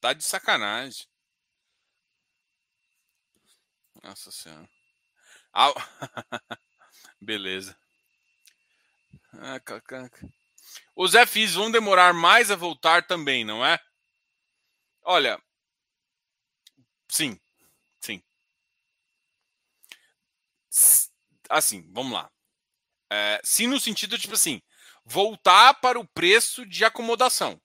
[0.00, 1.06] Tá de sacanagem.
[4.02, 4.68] Nossa senhora.
[5.52, 5.72] Ah,
[7.20, 7.76] beleza.
[9.34, 9.60] Ah,
[10.94, 13.80] Os FIs vão demorar mais a voltar também, não é?
[15.04, 15.40] Olha,
[17.12, 17.38] Sim,
[18.00, 18.22] sim.
[21.50, 22.30] Assim, vamos lá.
[23.12, 24.62] É, sim, no sentido, tipo assim,
[25.04, 27.60] voltar para o preço de acomodação.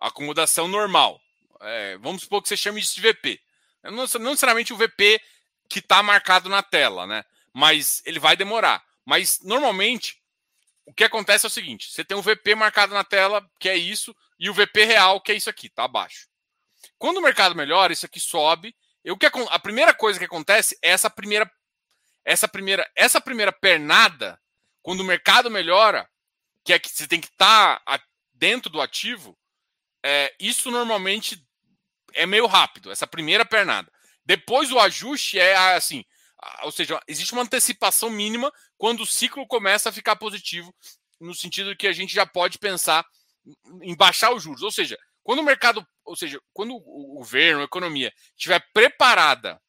[0.00, 1.20] Acomodação normal.
[1.60, 3.40] É, vamos supor que você chame isso de VP.
[3.84, 5.20] Não, não necessariamente o VP
[5.68, 7.24] que está marcado na tela, né?
[7.54, 8.84] Mas ele vai demorar.
[9.04, 10.22] Mas normalmente
[10.86, 13.76] o que acontece é o seguinte: você tem um VP marcado na tela, que é
[13.76, 16.28] isso, e o VP real, que é isso aqui, tá abaixo.
[16.98, 18.74] Quando o mercado melhora, isso aqui sobe.
[19.04, 21.50] E o que a primeira coisa que acontece é essa primeira
[22.24, 24.38] essa primeira essa primeira pernada
[24.82, 26.08] quando o mercado melhora,
[26.64, 29.36] que é que você tem que estar tá dentro do ativo,
[30.04, 31.42] é, isso normalmente
[32.14, 33.90] é meio rápido, essa primeira pernada.
[34.24, 36.04] Depois o ajuste é assim,
[36.62, 40.74] ou seja, existe uma antecipação mínima quando o ciclo começa a ficar positivo,
[41.20, 43.04] no sentido que a gente já pode pensar
[43.82, 44.62] em baixar os juros.
[44.62, 44.96] Ou seja,
[45.28, 49.60] quando o mercado, ou seja, quando o governo, a economia estiver preparada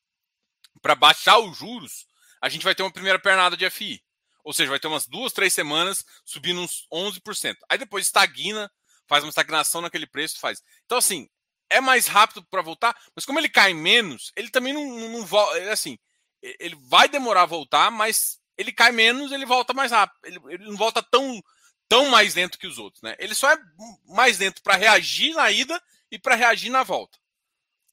[0.82, 2.08] para baixar os juros,
[2.42, 4.02] a gente vai ter uma primeira pernada de FI.
[4.42, 7.58] Ou seja, vai ter umas duas, três semanas subindo uns 11%.
[7.68, 8.72] Aí depois estagna,
[9.06, 10.64] faz uma estagnação naquele preço, faz.
[10.86, 11.28] Então, assim,
[11.70, 15.74] é mais rápido para voltar, mas como ele cai menos, ele também não, não, volta.
[15.74, 16.00] Assim,
[16.42, 20.20] ele vai demorar a voltar, mas ele cai menos, ele volta mais rápido.
[20.24, 21.44] Ele, ele não volta tão
[21.90, 23.16] tão mais dentro que os outros, né?
[23.18, 23.58] Ele só é
[24.06, 27.18] mais dentro para reagir na ida e para reagir na volta,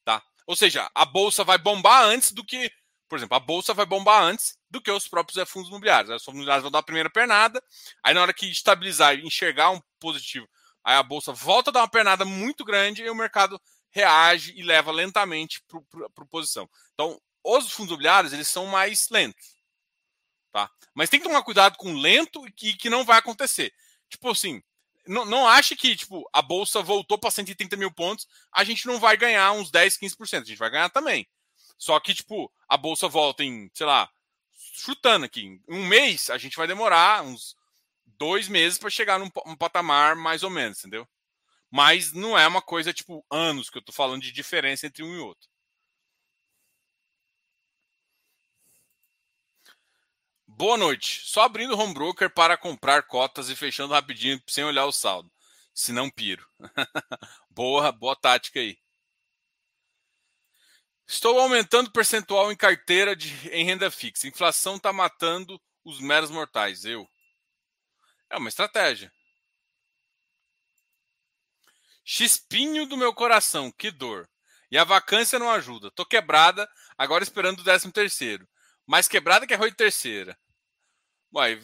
[0.04, 0.22] tá?
[0.46, 2.70] Ou seja, a bolsa vai bombar antes do que,
[3.08, 6.14] por exemplo, a bolsa vai bombar antes do que os próprios fundos imobiliários.
[6.14, 7.62] Os fundos imobiliários vão dar a primeira pernada,
[8.04, 10.46] aí na hora que estabilizar e enxergar um positivo,
[10.84, 14.62] aí a bolsa volta a dar uma pernada muito grande e o mercado reage e
[14.62, 16.68] leva lentamente para a posição.
[16.92, 19.56] Então, os fundos imobiliários eles são mais lentos,
[20.52, 20.70] tá?
[20.94, 23.72] Mas tem que tomar cuidado com lento e que, que não vai acontecer
[24.08, 24.62] tipo assim,
[25.06, 28.98] não, não ache que tipo, a bolsa voltou para 130 mil pontos, a gente não
[28.98, 30.42] vai ganhar uns 10, 15%.
[30.42, 31.26] A gente vai ganhar também.
[31.78, 34.08] Só que, tipo, a bolsa volta em, sei lá,
[34.72, 37.56] chutando aqui, em um mês, a gente vai demorar uns
[38.06, 41.06] dois meses para chegar num, num patamar mais ou menos, entendeu?
[41.70, 45.14] Mas não é uma coisa, tipo, anos que eu tô falando de diferença entre um
[45.14, 45.48] e outro.
[50.58, 51.20] Boa noite.
[51.26, 55.30] Só abrindo o home broker para comprar cotas e fechando rapidinho sem olhar o saldo.
[55.74, 56.48] Se não piro.
[57.50, 58.78] boa, boa tática aí.
[61.06, 64.26] Estou aumentando o percentual em carteira de, em renda fixa.
[64.26, 66.86] Inflação está matando os meros mortais.
[66.86, 67.06] Eu.
[68.30, 69.12] É uma estratégia.
[72.02, 74.26] Chispinho do meu coração, que dor.
[74.70, 75.90] E a vacância não ajuda.
[75.90, 78.48] Tô quebrada, agora esperando o décimo terceiro.
[78.86, 80.34] Mais quebrada que a Rui terceira.
[81.36, 81.60] Uai,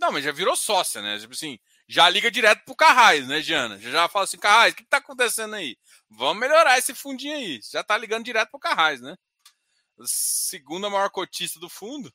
[0.00, 1.16] não, mas já virou sócia, né?
[1.16, 1.56] Tipo assim,
[1.86, 3.40] já liga direto pro Carrais, né?
[3.40, 5.76] Já, já fala assim, Carrais, o que, que tá acontecendo aí?
[6.10, 7.60] Vamos melhorar esse fundinho aí.
[7.70, 9.14] Já tá ligando direto pro Carrais, né?
[10.04, 12.12] segunda maior cotista do fundo.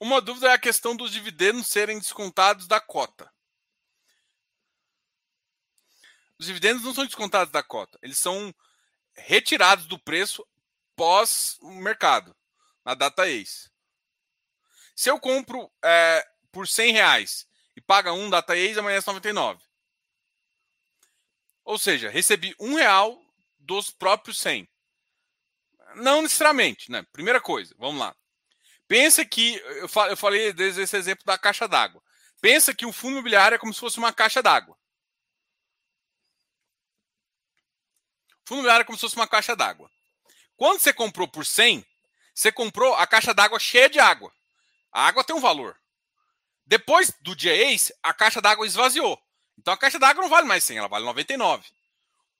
[0.00, 3.30] Uma dúvida é a questão dos dividendos serem descontados da cota.
[6.38, 8.54] Os dividendos não são descontados da cota, eles são
[9.14, 10.46] retirados do preço
[10.94, 12.34] pós mercado,
[12.84, 13.70] na data ex.
[14.94, 19.62] Se eu compro é, por 100 reais e paga um data ex, amanhã é 99.
[21.64, 23.20] Ou seja, recebi um real
[23.58, 24.68] dos próprios 100.
[25.96, 27.04] Não necessariamente, né?
[27.12, 28.16] Primeira coisa, vamos lá.
[28.86, 32.02] Pensa que, eu falei desde esse exemplo da caixa d'água.
[32.40, 34.77] Pensa que o fundo imobiliário é como se fosse uma caixa d'água.
[38.48, 39.90] Fundo imobiliário é como se fosse uma caixa d'água.
[40.56, 41.86] Quando você comprou por 100,
[42.34, 44.32] você comprou a caixa d'água cheia de água.
[44.92, 45.78] A água tem um valor.
[46.66, 49.20] Depois do dia ex, a caixa d'água esvaziou.
[49.56, 51.64] Então a caixa d'água não vale mais 100, ela vale 99.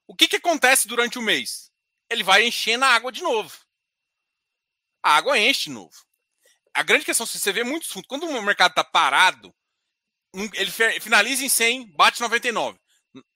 [0.07, 1.71] O que, que acontece durante o mês?
[2.11, 3.57] Ele vai enchendo a água de novo.
[5.03, 6.09] A água enche de novo
[6.79, 9.53] a grande questão, se você vê muitos fundos, quando o mercado está parado,
[10.55, 12.79] ele finaliza em 100, bate 99.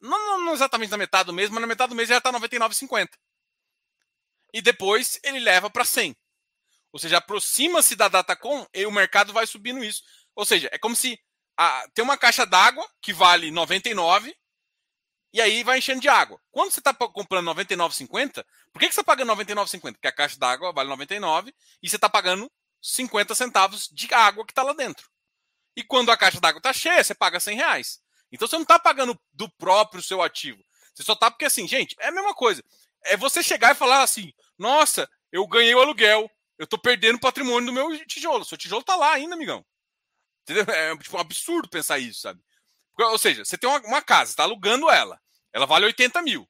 [0.01, 3.09] Não, não, exatamente na metade do mês, mas na metade do mês já está 99,50.
[4.53, 6.14] E depois ele leva para 100.
[6.93, 10.03] Ou seja, aproxima-se da data com e o mercado vai subindo isso.
[10.35, 11.18] Ou seja, é como se
[11.57, 14.37] a, tem uma caixa d'água que vale 99
[15.33, 16.39] e aí vai enchendo de água.
[16.51, 19.93] Quando você está comprando 99,50, por que, que você está pagando 99,50?
[19.93, 22.51] Porque a caixa d'água vale 99 e você está pagando
[22.83, 25.09] 50 centavos de água que está lá dentro.
[25.75, 28.03] E quando a caixa d'água está cheia, você paga 100 reais.
[28.33, 30.62] Então você não está pagando do próprio seu ativo.
[30.95, 32.64] Você só está porque assim, gente, é a mesma coisa.
[33.05, 37.20] É você chegar e falar assim: nossa, eu ganhei o aluguel, eu estou perdendo o
[37.20, 38.45] patrimônio do meu tijolo.
[38.45, 39.64] Seu tijolo está lá ainda, amigão.
[40.43, 40.64] Entendeu?
[40.74, 42.41] É tipo, um absurdo pensar isso, sabe?
[42.99, 45.20] Ou seja, você tem uma, uma casa, está alugando ela.
[45.53, 46.49] Ela vale 80 mil.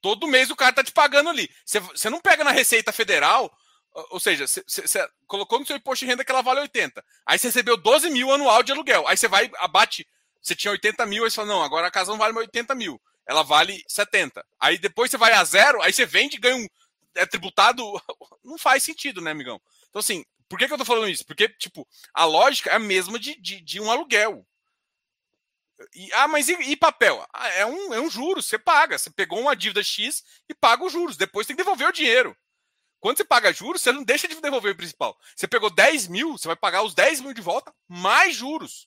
[0.00, 1.48] Todo mês o cara tá te pagando ali.
[1.64, 3.52] Você, você não pega na Receita Federal
[3.92, 7.04] ou seja, você colocou no seu imposto de renda que ela vale 80.
[7.26, 9.06] Aí você recebeu 12 mil anual de aluguel.
[9.08, 10.06] Aí você vai, abate.
[10.42, 12.74] Você tinha 80 mil, aí você fala, não, agora a casa não vale mais 80
[12.74, 13.00] mil.
[13.26, 14.44] Ela vale 70.
[14.58, 16.66] Aí depois você vai a zero, aí você vende e ganha um.
[17.14, 17.82] É tributado.
[18.44, 19.60] Não faz sentido, né, amigão?
[19.88, 21.26] Então, assim, por que, que eu tô falando isso?
[21.26, 24.46] Porque, tipo, a lógica é a mesma de, de, de um aluguel.
[25.94, 27.24] E, ah, mas e, e papel?
[27.32, 28.98] Ah, é, um, é um juros, você paga.
[28.98, 31.16] Você pegou uma dívida X e paga os juros.
[31.16, 32.36] Depois tem que devolver o dinheiro.
[33.00, 35.18] Quando você paga juros, você não deixa de devolver o principal.
[35.34, 38.86] Você pegou 10 mil, você vai pagar os 10 mil de volta, mais juros.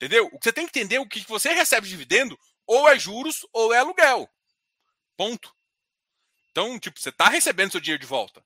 [0.00, 0.30] Entendeu?
[0.32, 2.98] O que você tem que entender é o que você recebe de dividendo, ou é
[2.98, 4.26] juros ou é aluguel.
[5.14, 5.54] Ponto.
[6.50, 8.42] Então, tipo, você está recebendo seu dinheiro de volta.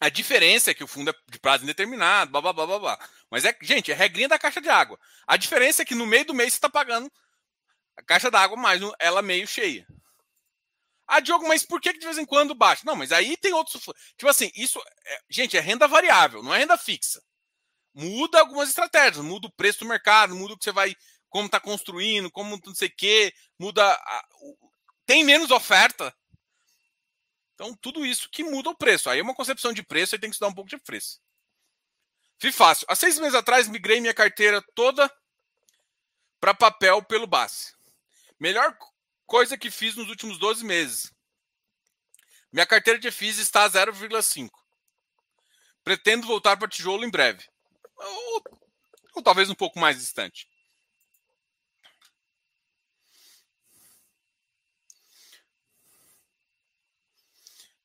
[0.00, 3.08] A diferença é que o fundo é de prazo indeterminado, blá blá blá blá blá.
[3.30, 4.98] Mas é, gente, é regrinha da caixa de água.
[5.26, 7.12] A diferença é que no meio do mês você está pagando
[7.94, 9.86] a caixa d'água mais ela meio cheia.
[11.06, 12.82] Ah, Diogo, mas por que de vez em quando baixa?
[12.86, 13.82] Não, mas aí tem outros.
[14.16, 14.80] Tipo assim, isso.
[15.04, 17.20] É, gente, é renda variável, não é renda fixa.
[17.94, 20.94] Muda algumas estratégias, muda o preço do mercado, muda o que você vai.
[21.28, 23.84] Como está construindo, como não sei o quê, muda.
[23.92, 24.24] A,
[25.06, 26.14] tem menos oferta.
[27.54, 29.10] Então, tudo isso que muda o preço.
[29.10, 31.20] Aí é uma concepção de preço, aí tem que estudar um pouco de preço.
[32.38, 32.86] Fui fácil.
[32.88, 35.12] Há seis meses atrás, migrei minha carteira toda
[36.40, 37.74] para papel pelo base.
[38.38, 38.74] Melhor
[39.26, 41.12] coisa que fiz nos últimos 12 meses.
[42.50, 44.50] Minha carteira de FIIs está a 0,5.
[45.84, 47.46] Pretendo voltar para tijolo em breve.
[48.00, 48.42] Ou,
[49.16, 50.48] ou talvez um pouco mais distante.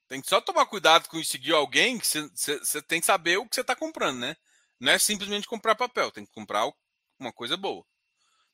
[0.08, 3.56] Tem que só tomar cuidado com seguir alguém que você tem que saber o que
[3.56, 4.38] você está comprando, né?
[4.80, 6.72] Não é simplesmente comprar papel, tem que comprar
[7.20, 7.84] uma coisa boa.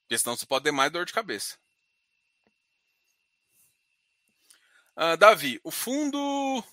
[0.01, 1.57] Porque senão você pode ter mais dor de cabeça.
[4.95, 6.63] Uh, Davi, o fundo,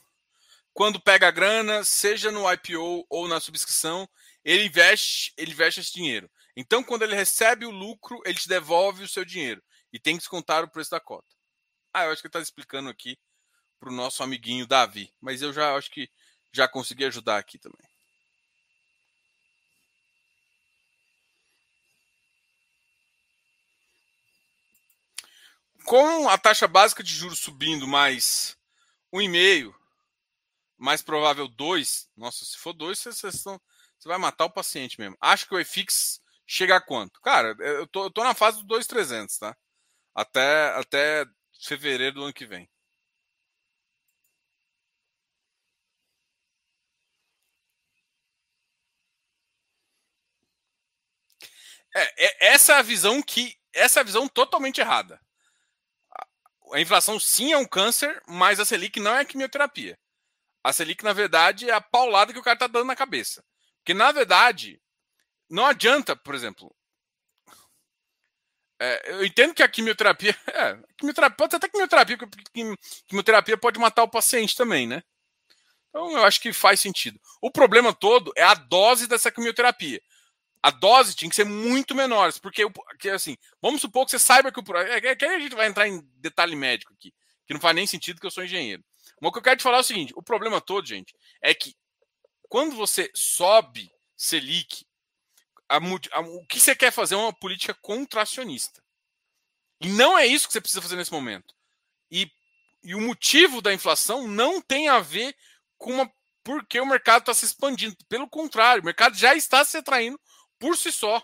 [0.79, 4.09] quando pega a grana, seja no IPO ou na subscrição,
[4.45, 6.31] ele investe, ele investe esse dinheiro.
[6.57, 9.61] Então, quando ele recebe o lucro, ele te devolve o seu dinheiro
[9.93, 11.27] e tem que descontar o preço da cota.
[11.93, 13.19] Ah, eu acho que ele está explicando aqui
[13.81, 16.09] para o nosso amiguinho Davi, mas eu já acho que
[16.53, 17.85] já consegui ajudar aqui também.
[25.85, 28.59] com a taxa básica de juros subindo mais
[29.11, 29.78] 1,5,
[30.79, 33.59] mais provável 2, nossa, se for 2, você, você, você,
[34.09, 35.17] vai matar o paciente mesmo.
[35.21, 37.21] Acho que o EFIX chega a quanto?
[37.21, 39.57] Cara, eu tô, eu tô na fase do 2,300, tá?
[40.15, 41.27] Até, até
[41.61, 42.69] fevereiro do ano que vem.
[51.95, 53.55] É, é, essa é a visão que.
[53.73, 55.21] Essa é a visão totalmente errada.
[56.73, 59.99] A inflação sim é um câncer, mas a Selic não é quimioterapia.
[60.63, 63.45] A Selic, na verdade, é a paulada que o cara está dando na cabeça.
[63.79, 64.81] Porque, na verdade,
[65.49, 66.75] não adianta, por exemplo.
[68.81, 70.37] É, eu entendo que a quimioterapia.
[70.55, 72.75] É, quimioterapia pode ser até quimioterapia, porque
[73.07, 75.03] quimioterapia pode matar o paciente também, né?
[75.89, 77.19] Então eu acho que faz sentido.
[77.41, 80.01] O problema todo é a dose dessa quimioterapia.
[80.63, 84.51] A dose tinha que ser muito menor, porque, porque assim, vamos supor que você saiba
[84.53, 84.77] que o.
[84.77, 87.13] É, é que a gente vai entrar em detalhe médico aqui,
[87.47, 88.83] que não faz nem sentido que eu sou engenheiro.
[89.21, 91.55] Mas o que eu quero te falar é o seguinte: o problema todo, gente, é
[91.55, 91.75] que
[92.49, 94.87] quando você sobe Selic,
[95.69, 98.83] a, a, o que você quer fazer é uma política contracionista.
[99.81, 101.55] E não é isso que você precisa fazer nesse momento.
[102.11, 102.31] E,
[102.83, 105.37] e o motivo da inflação não tem a ver
[105.77, 106.13] com uma,
[106.43, 107.97] porque o mercado está se expandindo.
[108.09, 110.19] Pelo contrário, o mercado já está se atraindo
[110.59, 111.23] por si só.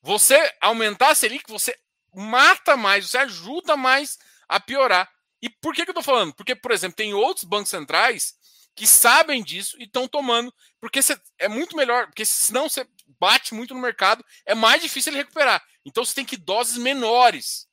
[0.00, 1.76] Você aumentar a Selic, você
[2.14, 4.18] mata mais, você ajuda mais
[4.48, 5.10] a piorar.
[5.42, 6.32] E por que, que eu estou falando?
[6.34, 8.34] Porque, por exemplo, tem outros bancos centrais
[8.74, 12.86] que sabem disso e estão tomando, porque cê, é muito melhor, porque senão você
[13.20, 15.62] bate muito no mercado, é mais difícil ele recuperar.
[15.84, 17.66] Então você tem que doses menores.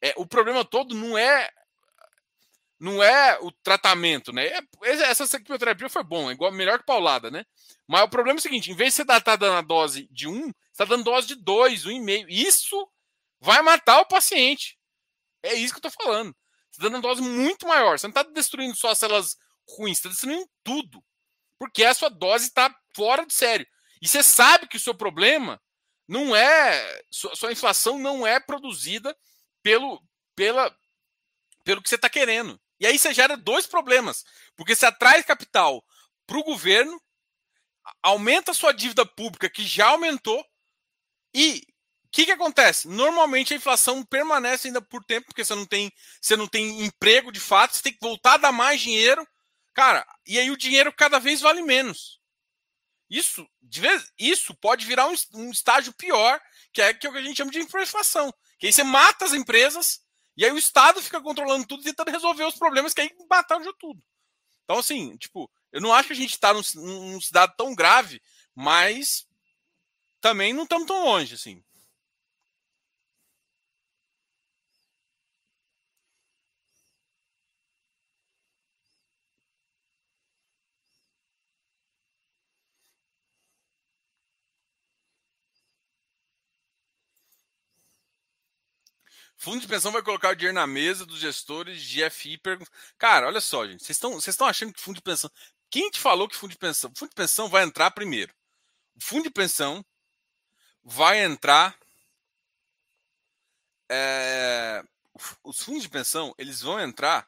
[0.00, 1.50] É, o problema todo não é
[2.80, 4.46] não é o tratamento, né?
[4.46, 7.44] É, essa quimioterapia foi bom, é igual melhor que paulada, né?
[7.88, 10.08] Mas o problema é o seguinte: em vez de você estar tá dando a dose
[10.12, 12.26] de um, você está dando dose de dois, um e meio.
[12.28, 12.88] Isso
[13.40, 14.78] vai matar o paciente.
[15.42, 16.34] É isso que eu estou falando.
[16.78, 17.98] Você está dando dose muito maior.
[17.98, 19.36] Você não está destruindo só as células
[19.68, 21.04] ruins, você está destruindo tudo.
[21.58, 23.66] Porque a sua dose está fora de sério.
[24.00, 25.60] E você sabe que o seu problema
[26.06, 27.02] não é.
[27.10, 29.16] Sua, inflação não é produzida
[29.60, 30.00] pelo,
[30.36, 30.74] pela,
[31.64, 32.60] pelo que você está querendo.
[32.78, 34.24] E aí você gera dois problemas.
[34.54, 35.84] Porque você atrai capital
[36.28, 37.02] para o governo,
[38.00, 40.46] aumenta a sua dívida pública, que já aumentou,
[41.34, 41.66] e
[42.10, 42.88] que, que acontece?
[42.88, 47.30] Normalmente a inflação permanece ainda por tempo, porque você não tem, você não tem emprego
[47.30, 49.26] de fato, você tem que voltar a dar mais dinheiro.
[49.74, 52.18] Cara, e aí o dinheiro cada vez vale menos.
[53.10, 56.40] Isso, vez, isso pode virar um, um estágio pior,
[56.72, 58.32] que é, que é o que a gente chama de inflação.
[58.58, 60.00] Que aí você mata as empresas
[60.36, 63.72] e aí o Estado fica controlando tudo, tentando resolver os problemas que aí mataram de
[63.78, 64.02] tudo.
[64.64, 68.20] Então, assim, tipo, eu não acho que a gente está num, num cidade tão grave,
[68.54, 69.26] mas
[70.20, 71.62] também não estamos tão longe, assim.
[89.38, 92.40] Fundo de pensão vai colocar o dinheiro na mesa dos gestores de FI.
[92.98, 93.84] Cara, olha só, gente.
[93.84, 95.30] Vocês estão, achando que fundo de pensão.
[95.70, 96.92] Quem te falou que fundo de pensão?
[96.96, 98.34] Fundo de pensão vai entrar primeiro.
[98.96, 99.84] O fundo de pensão
[100.82, 101.78] vai entrar.
[103.88, 104.82] É,
[105.44, 107.26] os fundos de pensão eles vão entrar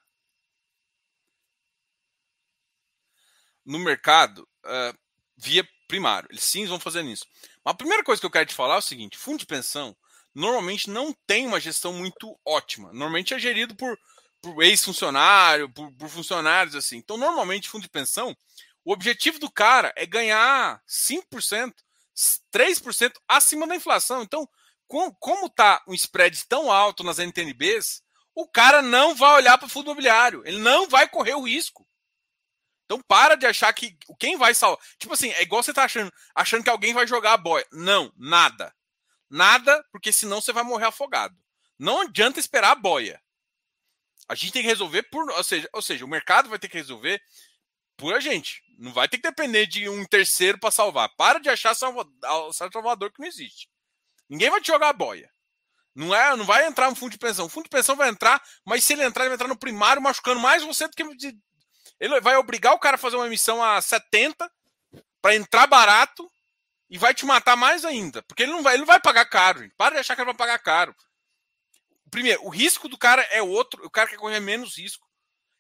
[3.64, 4.98] no mercado uh,
[5.36, 6.28] via primário.
[6.32, 7.24] Eles sim vão fazer isso.
[7.64, 9.96] Mas a primeira coisa que eu quero te falar é o seguinte: fundo de pensão
[10.34, 12.88] normalmente não tem uma gestão muito ótima.
[12.88, 13.98] Normalmente é gerido por,
[14.40, 16.96] por ex-funcionário, por, por, funcionários assim.
[16.96, 18.36] Então, normalmente, fundo de pensão,
[18.84, 21.72] o objetivo do cara é ganhar 5%,
[22.52, 24.22] 3% acima da inflação.
[24.22, 24.48] Então,
[24.86, 28.02] com, como está um spread tão alto nas NTNBs,
[28.34, 30.42] o cara não vai olhar para o fundo imobiliário.
[30.44, 31.86] Ele não vai correr o risco.
[32.90, 34.84] Então para de achar que quem vai salvar.
[34.98, 37.64] Tipo assim, é igual você tá achando, achando que alguém vai jogar a boia.
[37.70, 38.74] Não, nada.
[39.30, 41.36] Nada, porque senão você vai morrer afogado.
[41.78, 43.22] Não adianta esperar a boia.
[44.28, 45.30] A gente tem que resolver por.
[45.30, 47.22] Ou seja, ou seja, o mercado vai ter que resolver
[47.96, 48.62] por a gente.
[48.78, 51.08] Não vai ter que depender de um terceiro para salvar.
[51.16, 53.68] Para de achar salvador que não existe.
[54.28, 55.30] Ninguém vai te jogar a boia.
[55.94, 57.46] Não, é, não vai entrar um fundo de pensão.
[57.46, 60.02] O fundo de pensão vai entrar, mas se ele entrar, ele vai entrar no primário
[60.02, 61.02] machucando mais você do que.
[61.98, 64.50] Ele vai obrigar o cara a fazer uma emissão a 70
[65.20, 66.30] para entrar barato
[66.90, 68.20] e vai te matar mais ainda.
[68.24, 69.60] Porque ele não vai, ele não vai pagar caro.
[69.60, 69.74] Gente.
[69.76, 70.94] Para de achar que ele vai pagar caro.
[72.10, 73.86] Primeiro, o risco do cara é outro.
[73.86, 75.08] O cara quer correr menos risco.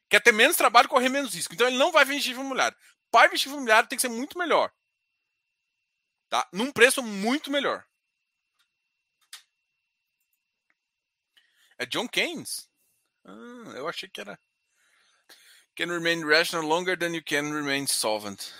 [0.08, 1.54] Quer ter menos trabalho correr menos risco.
[1.54, 2.76] Então ele não vai em imobiliário.
[3.12, 4.72] Para investir imobiliário tem que ser muito melhor.
[6.28, 6.48] Tá?
[6.52, 7.86] Num preço muito melhor.
[11.78, 12.68] É John Keynes?
[13.24, 14.38] Ah, eu achei que era.
[15.76, 18.52] Can remain rational longer than you can remain solvent.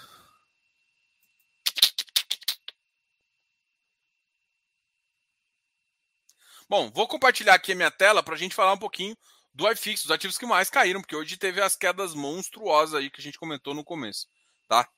[6.70, 9.16] Bom, vou compartilhar aqui a minha tela para a gente falar um pouquinho
[9.52, 13.20] do iFix, dos ativos que mais caíram, porque hoje teve as quedas monstruosas aí que
[13.20, 14.28] a gente comentou no começo,
[14.68, 14.88] tá?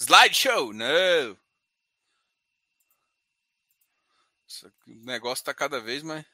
[0.00, 1.36] Slideshow, não.
[4.86, 6.26] O negócio está cada vez mais.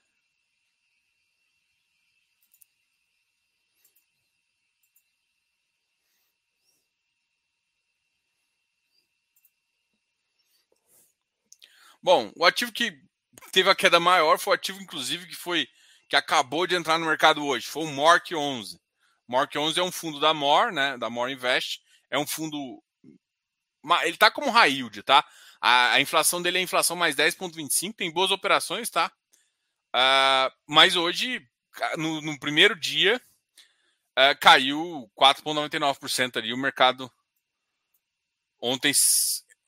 [12.02, 13.05] Bom, o ativo que
[13.56, 15.66] teve a queda maior foi o ativo, inclusive, que foi
[16.10, 17.66] que acabou de entrar no mercado hoje.
[17.66, 18.78] Foi o MORC 11.
[19.26, 20.98] MORC 11 é um fundo da MOR, né?
[20.98, 21.80] Da MOR Invest.
[22.10, 22.82] É um fundo.
[24.02, 25.24] Ele está como high yield, tá?
[25.58, 27.96] A, a, inflação dele é inflação mais 10,25.
[27.96, 29.10] Tem boas operações, tá?
[29.94, 31.40] Uh, mas hoje,
[31.96, 33.18] no, no primeiro dia,
[34.18, 36.52] uh, caiu 4,99% ali.
[36.52, 37.10] O mercado.
[38.60, 38.92] Ontem,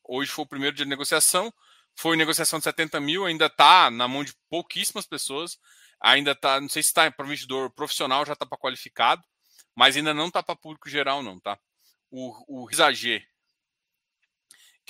[0.05, 1.51] hoje foi o primeiro dia de negociação.
[1.99, 5.59] Foi negociação de 70 mil, ainda está na mão de pouquíssimas pessoas.
[6.01, 9.21] Ainda está, não sei se está para investidor profissional, já está para qualificado,
[9.75, 11.59] mas ainda não está para público geral, não, tá?
[12.09, 12.81] O, o que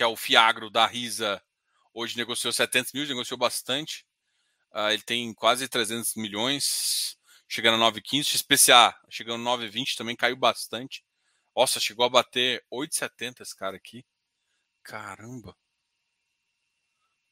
[0.03, 1.43] é o Fiagro da Risa,
[1.95, 4.05] hoje negociou 70 mil, negociou bastante.
[4.71, 7.17] Uh, ele tem quase 300 milhões,
[7.49, 8.25] chegando a 9,15.
[8.25, 11.03] XPCA, chegando a 9,20, também caiu bastante.
[11.57, 14.05] Nossa, chegou a bater 8,70 esse cara aqui.
[14.83, 15.57] Caramba.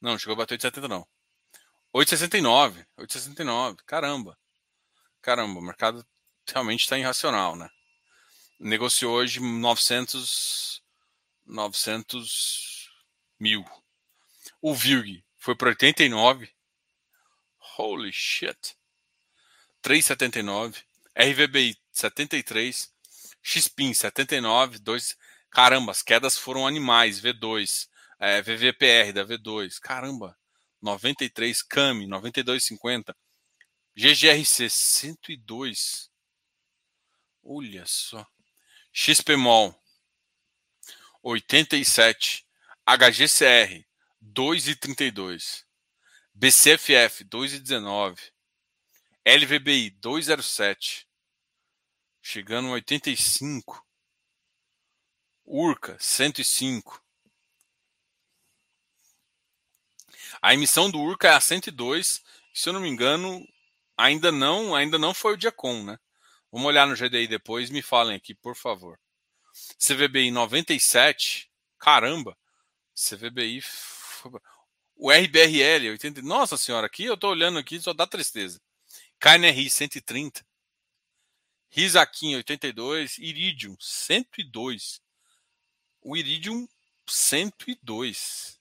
[0.07, 1.05] Não, chegou a bater 8,70 não.
[1.93, 2.87] 8,69.
[2.97, 3.79] 8,69.
[3.85, 4.39] Caramba.
[5.21, 6.07] Caramba, o mercado
[6.49, 7.69] realmente está irracional, né?
[8.61, 10.81] Negociou hoje 900,
[11.45, 12.89] 900
[13.41, 13.65] mil.
[14.63, 16.55] O VIRG foi para 89.
[17.77, 18.77] Holy shit.
[19.83, 20.85] 3,79.
[21.17, 22.95] RVBI 73.
[23.43, 24.79] XPIN 79.
[24.79, 25.17] 2.
[25.51, 27.21] Caramba, as quedas foram animais.
[27.21, 27.89] V2
[28.19, 30.37] é, VVPR da V2, caramba,
[30.83, 33.15] 93 CAMI, 92,50.
[33.97, 36.11] GGRC 102.
[37.43, 38.27] Olha só.
[38.93, 39.75] XPMOL
[41.23, 42.47] 87.
[42.87, 43.85] HGCR
[44.23, 45.65] 2,32.
[46.35, 48.33] BCFF 2,19.
[49.25, 51.07] LVBI 207.
[52.23, 53.83] Chegando a 85.
[55.45, 57.06] URCA 105.
[60.47, 62.23] A emissão do Urca é a 102,
[62.55, 63.45] se eu não me engano,
[63.97, 65.99] ainda não, ainda não foi o Diacon, né?
[66.53, 68.97] Vamos olhar no GDI depois, me falem aqui, por favor.
[69.77, 72.39] CVBI 97, caramba.
[72.95, 73.61] CVBI
[74.95, 78.63] o RBRL 80, nossa senhora, aqui eu tô olhando aqui, só dá tristeza.
[79.19, 80.47] KNRI 130.
[81.71, 85.01] Risaquim 82, Iridium 102.
[86.01, 86.69] O Iridium
[87.05, 88.56] 102.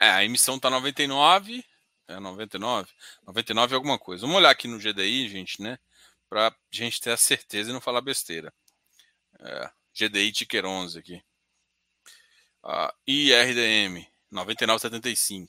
[0.00, 1.64] É, a emissão tá 99.
[2.06, 2.90] É 99?
[3.26, 4.22] 99 é alguma coisa.
[4.22, 5.78] Vamos olhar aqui no GDI, gente, né?
[6.28, 8.52] Pra gente ter a certeza e não falar besteira.
[9.40, 11.24] É, GDI Ticker 11 aqui.
[12.62, 15.48] Uh, IRDM 99,75.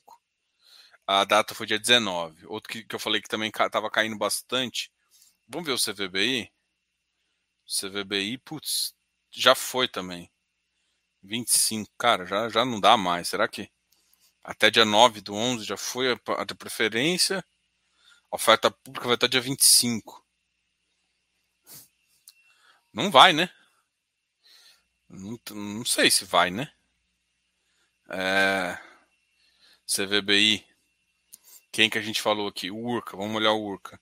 [1.06, 2.46] A data foi dia 19.
[2.46, 4.90] Outro que, que eu falei que também estava caindo bastante.
[5.48, 6.52] Vamos ver o CVBI?
[7.66, 8.94] CVBI, putz,
[9.30, 10.30] já foi também.
[11.22, 11.90] 25.
[11.98, 13.28] Cara, já, já não dá mais.
[13.28, 13.70] Será que
[14.46, 17.44] até dia 9 do 11 já foi a, de preferência.
[18.30, 20.24] A oferta pública vai estar dia 25.
[22.92, 23.50] Não vai, né?
[25.08, 26.72] Não, não sei se vai, né?
[28.08, 28.78] É,
[29.84, 30.64] CVBI.
[31.72, 32.70] Quem que a gente falou aqui?
[32.70, 33.16] O Urca.
[33.16, 34.00] Vamos olhar o Urca.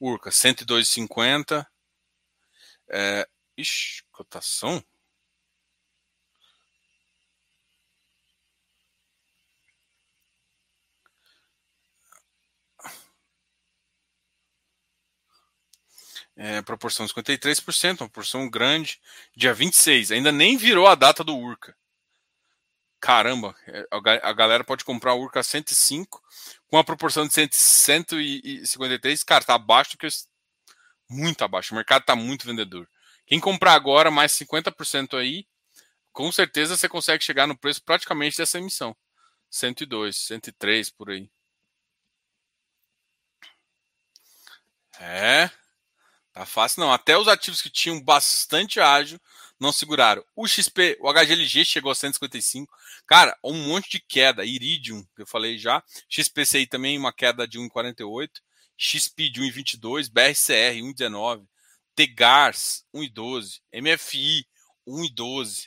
[0.00, 1.66] Urca, 102,50.
[2.88, 4.82] É, ixi, cotação?
[16.38, 19.00] É, proporção 53%, uma proporção grande.
[19.36, 21.76] Dia 26, ainda nem virou a data do Urca.
[23.00, 23.84] Caramba, é,
[24.22, 26.22] a galera pode comprar o Urca 105
[26.68, 29.24] com a proporção de 153.
[29.24, 30.06] Cara, tá abaixo do que.
[31.10, 31.72] Muito abaixo.
[31.72, 32.88] O mercado tá muito vendedor.
[33.26, 35.46] Quem comprar agora, mais 50% aí,
[36.12, 38.96] com certeza você consegue chegar no preço praticamente dessa emissão.
[39.50, 41.30] 102, 103 por aí.
[45.00, 45.50] É.
[46.38, 46.92] Tá fácil não.
[46.92, 49.20] Até os ativos que tinham bastante ágio
[49.58, 50.24] não seguraram.
[50.36, 52.72] O XP, o HGLG chegou a 155.
[53.08, 54.44] Cara, um monte de queda.
[54.44, 55.82] Iridium, que eu falei já.
[56.08, 58.30] XPCI também uma queda de 1,48.
[58.76, 60.08] XP de 1,22.
[60.08, 61.44] BRCR 1,19.
[61.96, 63.58] Tegars 1,12.
[63.74, 64.46] MFI
[64.86, 65.66] 1,12.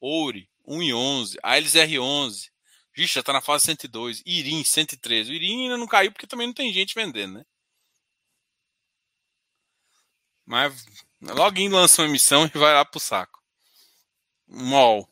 [0.00, 1.36] Ouri 1,11.
[1.42, 2.48] ALSR 11.
[2.94, 4.22] Vixe, já tá na fase 102.
[4.24, 5.32] Irim 113.
[5.32, 7.44] O Irim ainda não caiu porque também não tem gente vendendo, né?
[10.46, 10.86] Mas
[11.20, 13.42] logo lança uma emissão e vai lá pro saco.
[14.46, 15.08] MOL.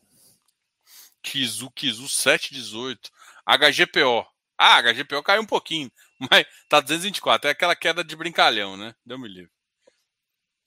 [1.21, 3.11] Kizu, Kizu 718.
[3.45, 4.25] HGPO.
[4.57, 5.91] Ah, HGPO caiu um pouquinho,
[6.31, 7.47] mas tá 224.
[7.47, 8.95] É aquela queda de brincalhão, né?
[9.05, 9.51] Deu me livre.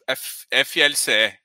[0.08, 1.38] F, FLCR.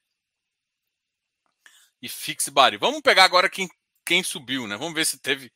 [2.01, 2.78] E Fixbari.
[2.78, 3.69] Vamos pegar agora quem,
[4.05, 4.76] quem subiu, né?
[4.76, 5.51] Vamos ver se teve.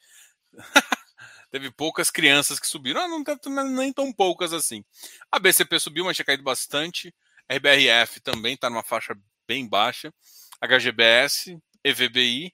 [1.51, 3.01] teve poucas crianças que subiram.
[3.01, 4.85] Ah, não teve nem tão poucas assim.
[5.31, 7.13] A BCP subiu, mas tinha caído bastante.
[7.49, 9.15] RBRF também está numa faixa
[9.47, 10.13] bem baixa.
[10.61, 12.53] HGBS, EVBI,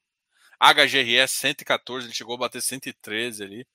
[0.59, 3.67] HGRS 114, ele chegou a bater 113 ali.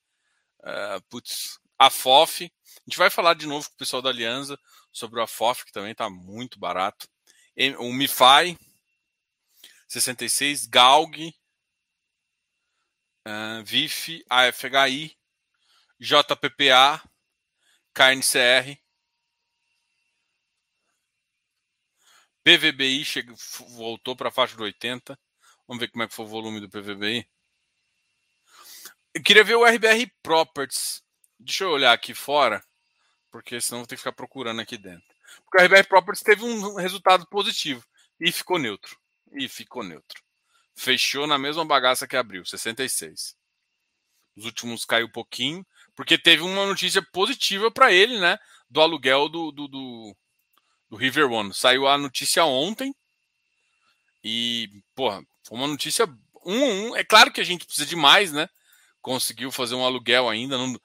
[0.59, 2.49] Uh, putz, a FOF, a
[2.87, 4.57] gente vai falar de novo com o pessoal da Aliança
[4.91, 7.07] sobre a FOF, que também está muito barato.
[7.79, 8.57] O MiFi,
[9.87, 11.33] 66, Galg,
[13.27, 15.17] uh, VIF, AFHI,
[15.99, 17.01] JPPA,
[17.93, 18.77] KNCR,
[22.47, 23.35] PVBI chegou,
[23.71, 25.19] voltou para a faixa de 80.
[25.67, 27.27] Vamos ver como é que foi o volume do PVBI.
[29.13, 31.03] Eu queria ver o RBR Properties.
[31.37, 32.63] Deixa eu olhar aqui fora,
[33.29, 35.03] porque senão vou ter que ficar procurando aqui dentro.
[35.43, 37.85] Porque o RBR Properties teve um resultado positivo
[38.17, 38.97] e ficou neutro.
[39.33, 40.23] E ficou neutro.
[40.73, 43.35] Fechou na mesma bagaça que abriu, 66.
[44.37, 48.39] Os últimos caiu um pouquinho, porque teve uma notícia positiva para ele, né?
[48.69, 50.17] Do aluguel do, do, do,
[50.89, 51.53] do River One.
[51.53, 52.95] Saiu a notícia ontem.
[54.23, 56.05] E, porra, foi uma notícia
[56.45, 56.95] um um.
[56.95, 58.49] É claro que a gente precisa de mais, né?
[59.01, 60.57] Conseguiu fazer um aluguel ainda.
[60.57, 60.79] Não...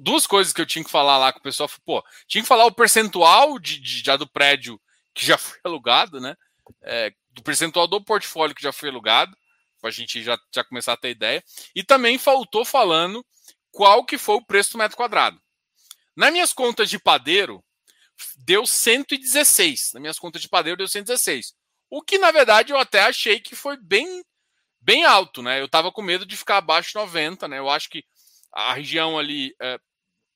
[0.00, 1.70] Duas coisas que eu tinha que falar lá com o pessoal.
[1.84, 4.80] Pô, tinha que falar o percentual de, de já do prédio
[5.14, 6.36] que já foi alugado, né?
[6.82, 9.36] É, do percentual do portfólio que já foi alugado,
[9.80, 11.44] para a gente já, já começar a ter ideia.
[11.74, 13.24] E também faltou falando
[13.70, 15.40] qual que foi o preço do metro quadrado.
[16.16, 17.63] Nas minhas contas de padeiro,
[18.36, 19.92] deu 116.
[19.94, 21.54] Nas minhas contas de padeiro, deu 116.
[21.90, 24.24] O que, na verdade, eu até achei que foi bem,
[24.80, 25.60] bem alto, né?
[25.60, 27.58] Eu estava com medo de ficar abaixo de 90, né?
[27.58, 28.04] Eu acho que
[28.52, 29.78] a região ali, é,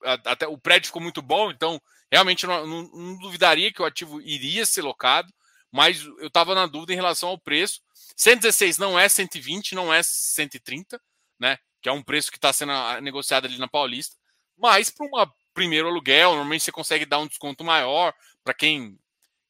[0.04, 4.20] até o prédio ficou muito bom, então realmente não, não, não, duvidaria que o ativo
[4.20, 5.32] iria ser locado,
[5.70, 7.80] mas eu estava na dúvida em relação ao preço.
[8.16, 11.00] 116 não é 120, não é 130,
[11.38, 11.58] né?
[11.80, 14.16] Que é um preço que está sendo ah, negociado ali na Paulista,
[14.56, 18.96] mas para uma primeiro aluguel, normalmente você consegue dar um desconto maior para quem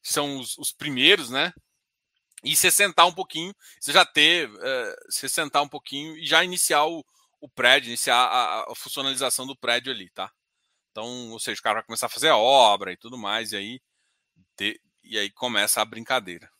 [0.01, 1.53] são os, os, primeiros, né?
[2.43, 6.43] E você sentar um pouquinho, você já ter, uh, você sentar um pouquinho e já
[6.43, 7.05] iniciar o,
[7.39, 10.31] o prédio, iniciar a, a, funcionalização do prédio ali, tá?
[10.89, 13.57] Então, ou seja, o cara vai começar a fazer a obra e tudo mais, e
[13.57, 13.81] aí,
[14.57, 16.51] de, e aí começa a brincadeira.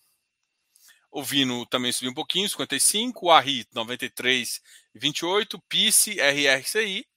[1.09, 4.61] O Vino também subiu um pouquinho, 55, o Arri 93,
[4.93, 7.08] 28, PICE, RRCI,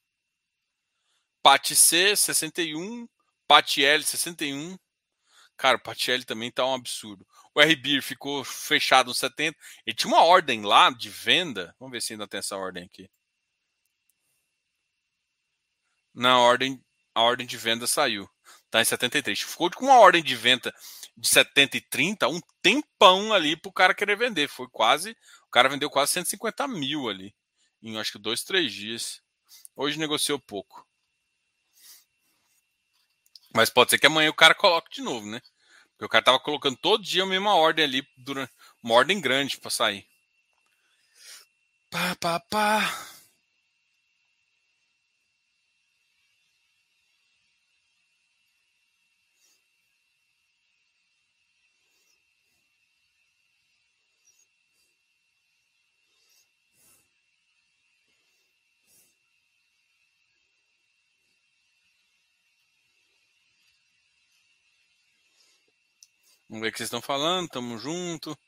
[1.42, 3.08] Pati C, 61.
[3.46, 4.78] Pati L, 61.
[5.56, 7.26] Cara, o Pati L também tá um absurdo.
[7.54, 9.56] O RBIR ficou fechado no 70.
[9.86, 11.74] Ele tinha uma ordem lá de venda.
[11.78, 13.10] Vamos ver se ainda tem essa ordem aqui.
[16.14, 16.82] Na ordem,
[17.14, 18.28] a ordem de venda saiu.
[18.70, 19.40] Tá em 73.
[19.40, 20.74] Ficou com uma ordem de venda
[21.16, 24.48] de 70 e 30, um tempão ali pro cara querer vender.
[24.48, 25.10] Foi quase.
[25.46, 27.34] O cara vendeu quase 150 mil ali.
[27.82, 29.20] Em acho que dois, três dias.
[29.76, 30.86] Hoje negociou pouco.
[33.54, 35.40] Mas pode ser que amanhã o cara coloque de novo, né?
[35.90, 39.58] Porque o cara tava colocando todo dia a mesma ordem ali, durante, uma ordem grande
[39.58, 40.06] para sair.
[41.90, 43.11] Pá, pá, pá.
[66.52, 68.38] Vamos ver o que vocês estão falando, tamo junto.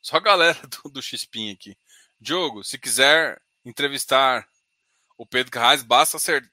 [0.00, 1.76] Só a galera do, do Xpin aqui.
[2.18, 4.48] Diogo, se quiser entrevistar
[5.18, 6.50] o Pedro Carrais, basta acertar,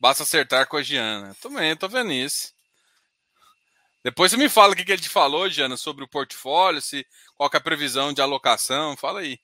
[0.00, 1.36] basta acertar com a Giana.
[1.40, 2.52] Também, tô vendo isso.
[4.02, 7.06] Depois você me fala o que, que ele te falou, Giana, sobre o portfólio, se,
[7.36, 8.96] qual é a previsão de alocação.
[8.96, 9.38] Fala aí.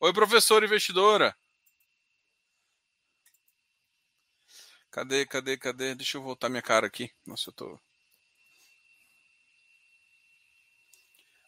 [0.00, 1.36] Oi, professor investidora.
[4.90, 5.94] Cadê, cadê, cadê?
[5.94, 7.10] Deixa eu voltar minha cara aqui.
[7.26, 7.78] Nossa, eu tô.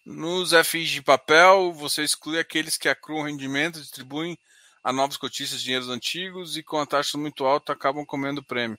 [0.07, 4.39] Nos FIs de papel, você exclui aqueles que acruam rendimento, distribuem
[4.81, 8.79] a novos cotistas dinheiros antigos e com a taxa muito alta acabam comendo prêmio.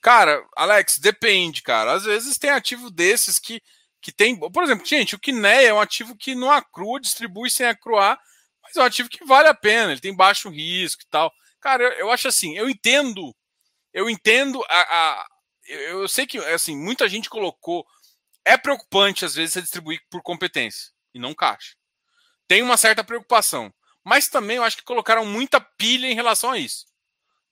[0.00, 1.94] Cara, Alex, depende, cara.
[1.94, 3.60] Às vezes tem ativo desses que,
[4.00, 4.38] que tem.
[4.38, 8.16] Por exemplo, gente, o Kiné é um ativo que não acrua, distribui sem acruar,
[8.62, 11.32] mas é um ativo que vale a pena, ele tem baixo risco e tal.
[11.60, 13.34] Cara, eu, eu acho assim, eu entendo,
[13.92, 15.26] eu entendo a, a.
[15.66, 17.84] eu sei que assim, muita gente colocou
[18.44, 21.74] é preocupante, às vezes, você distribuir por competência e não caixa.
[22.48, 23.72] Tem uma certa preocupação.
[24.04, 26.86] mas também eu acho que colocaram muita pilha em relação a isso.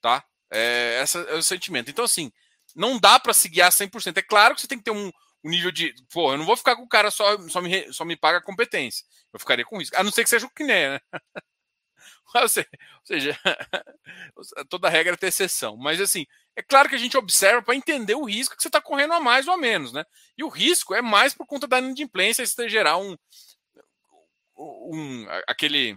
[0.01, 0.25] Tá?
[0.51, 1.91] É, esse é o sentimento.
[1.91, 2.33] Então, assim,
[2.75, 4.17] não dá para se guiar 100%.
[4.17, 5.09] É claro que você tem que ter um,
[5.45, 5.95] um, nível de.
[6.13, 9.05] Pô, eu não vou ficar com o cara só, só, me, só me paga competência.
[9.33, 9.93] Eu ficaria com isso.
[9.95, 11.01] A não ser que seja o Kiné, né?
[12.35, 12.49] ou
[13.05, 13.39] seja,
[14.69, 15.77] toda regra tem exceção.
[15.77, 16.27] Mas, assim,
[16.59, 19.21] é claro que a gente observa para entender o risco que você está correndo a
[19.21, 20.05] mais ou a menos, né?
[20.37, 23.17] E o risco é mais por conta da inadimplência, se gerar um,
[24.57, 25.97] um aquele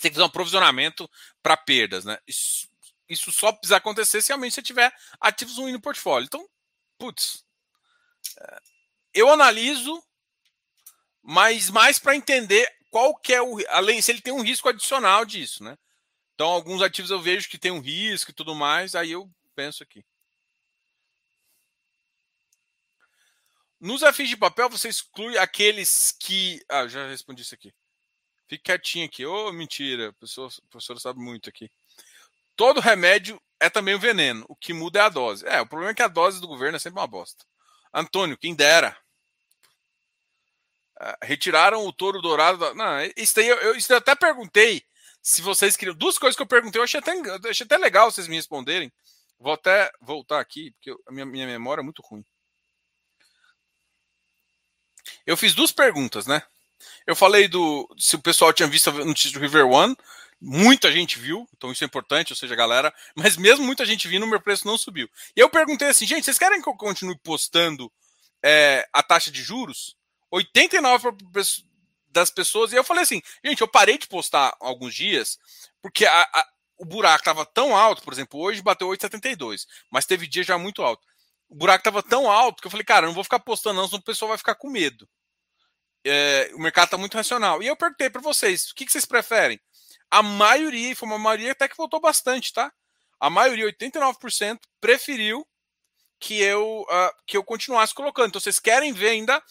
[0.00, 1.08] tem que fazer um provisionamento
[1.40, 2.18] para perdas, né?
[2.26, 2.68] Isso,
[3.08, 6.26] isso, só precisa acontecer se realmente você tiver ativos ruins no portfólio.
[6.26, 6.44] Então,
[6.98, 7.44] putz,
[8.36, 8.58] é,
[9.14, 10.02] eu analiso,
[11.22, 15.24] mas mais para entender qual que é o além se ele tem um risco adicional
[15.24, 15.78] disso, né?
[16.34, 19.82] Então, alguns ativos eu vejo que tem um risco e tudo mais, aí eu penso
[19.82, 20.04] aqui.
[23.80, 26.64] Nos FIs de papel, você exclui aqueles que.
[26.70, 27.72] Ah, já respondi isso aqui.
[28.48, 29.26] Fique quietinho aqui.
[29.26, 30.08] Ô, oh, mentira.
[30.08, 31.70] O professor, o professor sabe muito aqui.
[32.56, 34.44] Todo remédio é também um veneno.
[34.48, 35.46] O que muda é a dose.
[35.46, 37.44] É, o problema é que a dose do governo é sempre uma bosta.
[37.92, 38.96] Antônio, quem dera.
[41.00, 42.58] Uh, retiraram o touro dourado.
[42.58, 42.74] Da...
[42.74, 42.86] Não,
[43.16, 44.84] isso daí eu, eu, isso daí eu até perguntei
[45.22, 45.96] se vocês queriam.
[45.96, 48.92] Duas coisas que eu perguntei, eu achei até, eu achei até legal vocês me responderem.
[49.44, 52.24] Vou até voltar aqui, porque a minha, minha memória é muito ruim.
[55.26, 56.42] Eu fiz duas perguntas, né?
[57.06, 59.94] Eu falei do se o pessoal tinha visto a notícia do River One.
[60.40, 62.90] Muita gente viu, então isso é importante, ou seja, galera.
[63.14, 65.10] Mas mesmo muita gente vindo, o meu preço não subiu.
[65.36, 67.92] E eu perguntei assim, gente, vocês querem que eu continue postando
[68.42, 69.94] é, a taxa de juros?
[70.32, 71.18] 89%
[72.08, 72.72] das pessoas.
[72.72, 75.38] E eu falei assim, gente, eu parei de postar alguns dias,
[75.82, 76.46] porque a,
[76.76, 80.82] o buraco estava tão alto, por exemplo, hoje bateu 8,72, mas teve dia já muito
[80.82, 81.06] alto.
[81.48, 83.86] O buraco estava tão alto que eu falei, cara, eu não vou ficar postando, não,
[83.86, 85.08] senão o pessoal vai ficar com medo.
[86.04, 87.62] É, o mercado está muito racional.
[87.62, 89.60] E eu perguntei para vocês, o que, que, vocês preferem?
[90.10, 92.72] A maioria, foi uma maioria até que voltou bastante, tá?
[93.18, 95.46] A maioria, 89%, preferiu
[96.20, 98.28] que eu, uh, que eu continuasse colocando.
[98.28, 99.42] Então, vocês querem ver ainda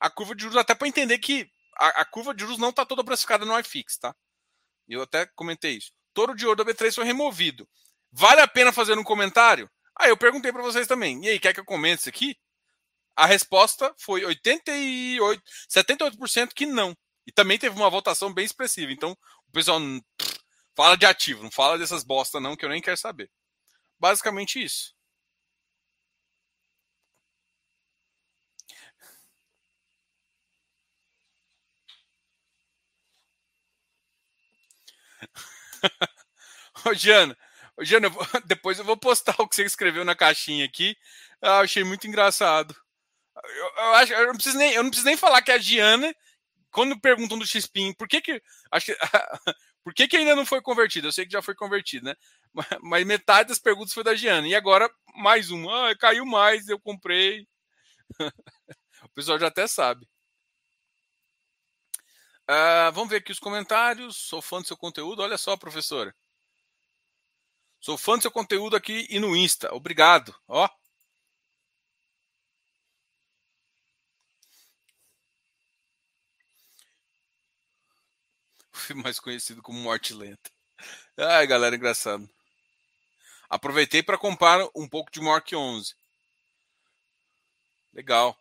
[0.00, 2.84] a curva de juros, até para entender que a, a, curva de juros não está
[2.84, 4.14] toda precificada no iFix, tá?
[4.88, 5.92] Eu até comentei isso.
[6.14, 7.68] Touro de ouro da B3 foi removido.
[8.10, 9.70] Vale a pena fazer um comentário?
[9.98, 11.24] Aí eu perguntei para vocês também.
[11.24, 12.36] E aí, quer que eu comente isso aqui?
[13.16, 16.96] A resposta foi 88, 78% que não.
[17.26, 18.92] E também teve uma votação bem expressiva.
[18.92, 19.12] Então,
[19.48, 19.80] o pessoal
[20.18, 20.40] pff,
[20.76, 23.30] fala de ativo, não fala dessas bosta não, que eu nem quero saber.
[24.00, 24.94] Basicamente isso.
[36.86, 37.36] Ô, Giana,
[37.76, 38.08] ô, Giana,
[38.46, 40.96] depois eu vou postar o que você escreveu na caixinha aqui.
[41.40, 42.74] Ah, achei muito engraçado.
[43.44, 46.14] Eu, eu, acho, eu, não preciso nem, eu não preciso nem falar que a Giana,
[46.70, 48.96] quando perguntam do Xpin, por que que, acho que
[49.84, 51.08] por que que ainda não foi convertido?
[51.08, 52.14] Eu sei que já foi convertido, né?
[52.52, 54.46] Mas, mas metade das perguntas foi da Giana.
[54.48, 55.90] E agora mais uma.
[55.90, 57.46] Ah, caiu mais, eu comprei.
[59.04, 60.06] o pessoal já até sabe.
[62.48, 64.16] Uh, vamos ver aqui os comentários.
[64.16, 65.22] Sou fã do seu conteúdo.
[65.22, 66.14] Olha só, professora.
[67.80, 69.74] Sou fã do seu conteúdo aqui e no Insta.
[69.74, 70.34] Obrigado.
[70.48, 70.68] Ó.
[79.02, 80.50] mais conhecido como Morte Lenta.
[81.16, 82.28] Ai, galera, engraçado.
[83.48, 85.94] Aproveitei para comprar um pouco de Mork 11.
[87.92, 88.36] Legal.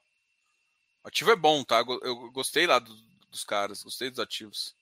[1.03, 1.79] O ativo é bom, tá?
[2.01, 2.95] Eu gostei lá do,
[3.31, 4.75] dos caras, gostei dos ativos.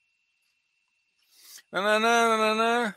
[1.70, 2.96] Nananana.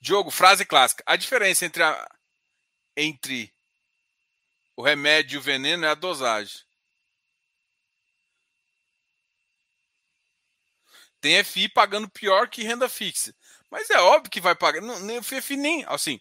[0.00, 1.02] Diogo, frase clássica.
[1.06, 2.08] A diferença entre, a,
[2.96, 3.54] entre
[4.76, 6.60] o remédio e o veneno é a dosagem.
[11.20, 13.34] Tem FI pagando pior que renda fixa.
[13.70, 14.82] Mas é óbvio que vai pagar.
[14.82, 15.84] Não, nem, FI nem.
[15.86, 16.20] Assim,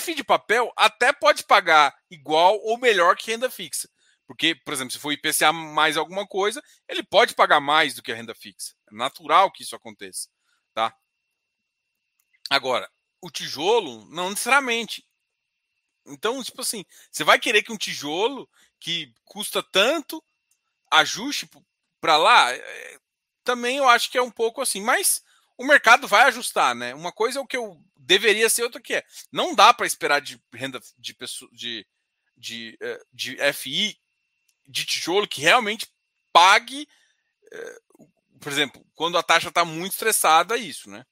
[0.00, 3.88] FI de papel até pode pagar igual ou melhor que renda fixa.
[4.26, 8.10] Porque, por exemplo, se for IPCA mais alguma coisa, ele pode pagar mais do que
[8.10, 8.74] a renda fixa.
[8.90, 10.28] É natural que isso aconteça.
[10.72, 10.96] Tá?
[12.48, 15.06] Agora, o tijolo, não necessariamente.
[16.06, 18.48] Então, tipo assim, você vai querer que um tijolo
[18.78, 20.22] que custa tanto
[20.90, 21.48] ajuste
[22.00, 22.52] para lá?
[22.52, 22.98] É,
[23.42, 25.22] também eu acho que é um pouco assim, mas
[25.56, 26.94] o mercado vai ajustar, né?
[26.94, 29.04] Uma coisa é o que eu deveria ser, outra que é.
[29.32, 31.86] Não dá para esperar de renda de pessoa de,
[32.36, 33.98] de, eh, de FI
[34.66, 35.86] de tijolo que realmente
[36.32, 36.88] pague,
[37.52, 37.80] eh,
[38.40, 41.04] por exemplo, quando a taxa está muito estressada, isso, né?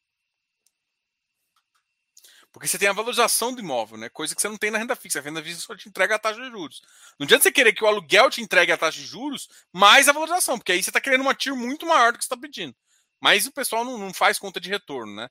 [2.53, 4.11] Porque você tem a valorização do imóvel, né?
[4.11, 5.19] Coisa que você não tem na renda fixa.
[5.19, 6.83] A renda fixa só te entrega a taxa de juros.
[7.19, 10.13] Não adianta você querer que o aluguel te entregue a taxa de juros mais a
[10.13, 12.77] valorização, porque aí você está querendo uma TIR muito maior do que você está pedindo.
[13.19, 15.31] Mas o pessoal não, não, faz conta de retorno, né?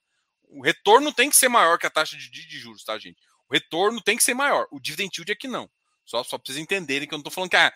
[0.49, 3.21] O retorno tem que ser maior que a taxa de, de, de juros, tá, gente?
[3.47, 4.67] O retorno tem que ser maior.
[4.71, 5.69] O dividend yield é que não.
[6.11, 7.73] Só, só precisa entenderem que eu não estou falando que, ah,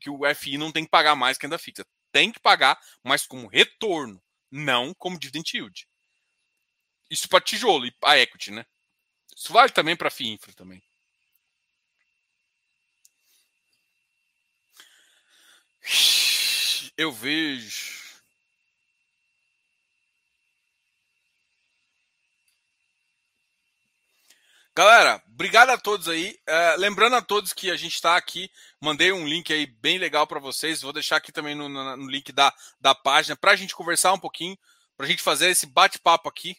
[0.00, 1.84] que, o FI não tem que pagar mais que renda fixa.
[2.10, 5.86] Tem que pagar, mas como retorno, não como dividend yield.
[7.10, 8.64] Isso para tijolo e a equity, né?
[9.36, 10.82] Isso vale também para FI Infra também.
[16.96, 17.97] Eu vejo
[24.78, 26.38] Galera, obrigado a todos aí.
[26.46, 28.48] É, lembrando a todos que a gente está aqui,
[28.80, 30.82] mandei um link aí bem legal para vocês.
[30.82, 34.12] Vou deixar aqui também no, no, no link da, da página para a gente conversar
[34.12, 34.56] um pouquinho,
[34.96, 36.56] para a gente fazer esse bate-papo aqui.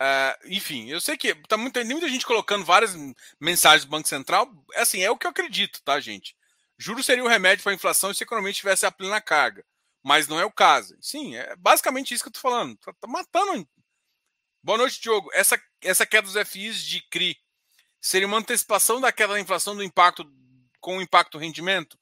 [0.00, 2.94] É, enfim, eu sei que tá muita, muita gente colocando várias
[3.40, 4.48] mensagens do Banco Central.
[4.76, 6.36] Assim, é o que eu acredito, tá, gente?
[6.78, 9.64] Juros seria o remédio para a inflação se a economia tivesse a plena carga
[10.02, 10.96] mas não é o caso.
[11.00, 12.76] Sim, é basicamente isso que eu tô falando.
[12.78, 13.68] Tá, tá matando.
[14.62, 15.30] Boa noite, Diogo.
[15.32, 17.36] Essa, essa queda dos FIs de CRI
[18.00, 20.24] seria uma antecipação da queda da inflação do impacto
[20.80, 21.98] com o impacto do rendimento?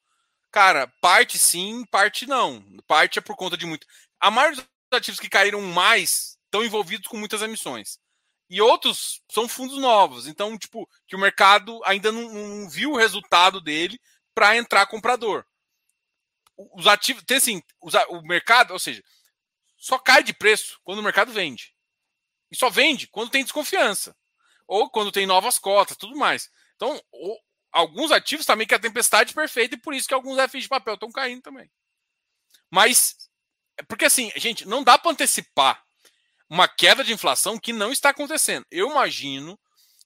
[0.51, 2.65] Cara, parte sim, parte não.
[2.87, 3.87] Parte é por conta de muito.
[4.19, 4.67] A maioria dos
[4.99, 7.99] ativos que caíram mais estão envolvidos com muitas emissões.
[8.49, 10.27] E outros são fundos novos.
[10.27, 14.01] Então, tipo, que o mercado ainda não, não viu o resultado dele
[14.35, 15.45] para entrar comprador
[16.75, 17.23] os ativos.
[17.25, 19.03] Tem assim, o mercado, ou seja,
[19.77, 21.75] só cai de preço quando o mercado vende.
[22.51, 24.17] E só vende quando tem desconfiança.
[24.67, 26.51] Ou quando tem novas cotas, tudo mais.
[26.77, 27.39] Então, o,
[27.73, 30.95] alguns ativos também que a tempestade perfeita, e por isso que alguns FIs de papel
[30.95, 31.71] estão caindo também.
[32.71, 33.17] Mas,
[33.89, 35.83] porque assim, gente, não dá para antecipar
[36.49, 38.67] uma queda de inflação que não está acontecendo.
[38.71, 39.59] Eu imagino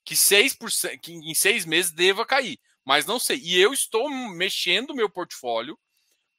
[0.04, 3.38] que, 6%, que em seis meses deva cair, mas não sei.
[3.38, 5.78] E eu estou mexendo meu portfólio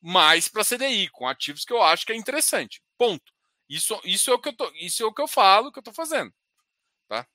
[0.05, 2.79] mais para CDI, com ativos que eu acho que é interessante.
[2.95, 3.33] Ponto.
[3.67, 5.81] Isso, isso, é, o que eu tô, isso é o que eu falo, que eu
[5.81, 6.31] estou fazendo.
[7.07, 7.27] Tá?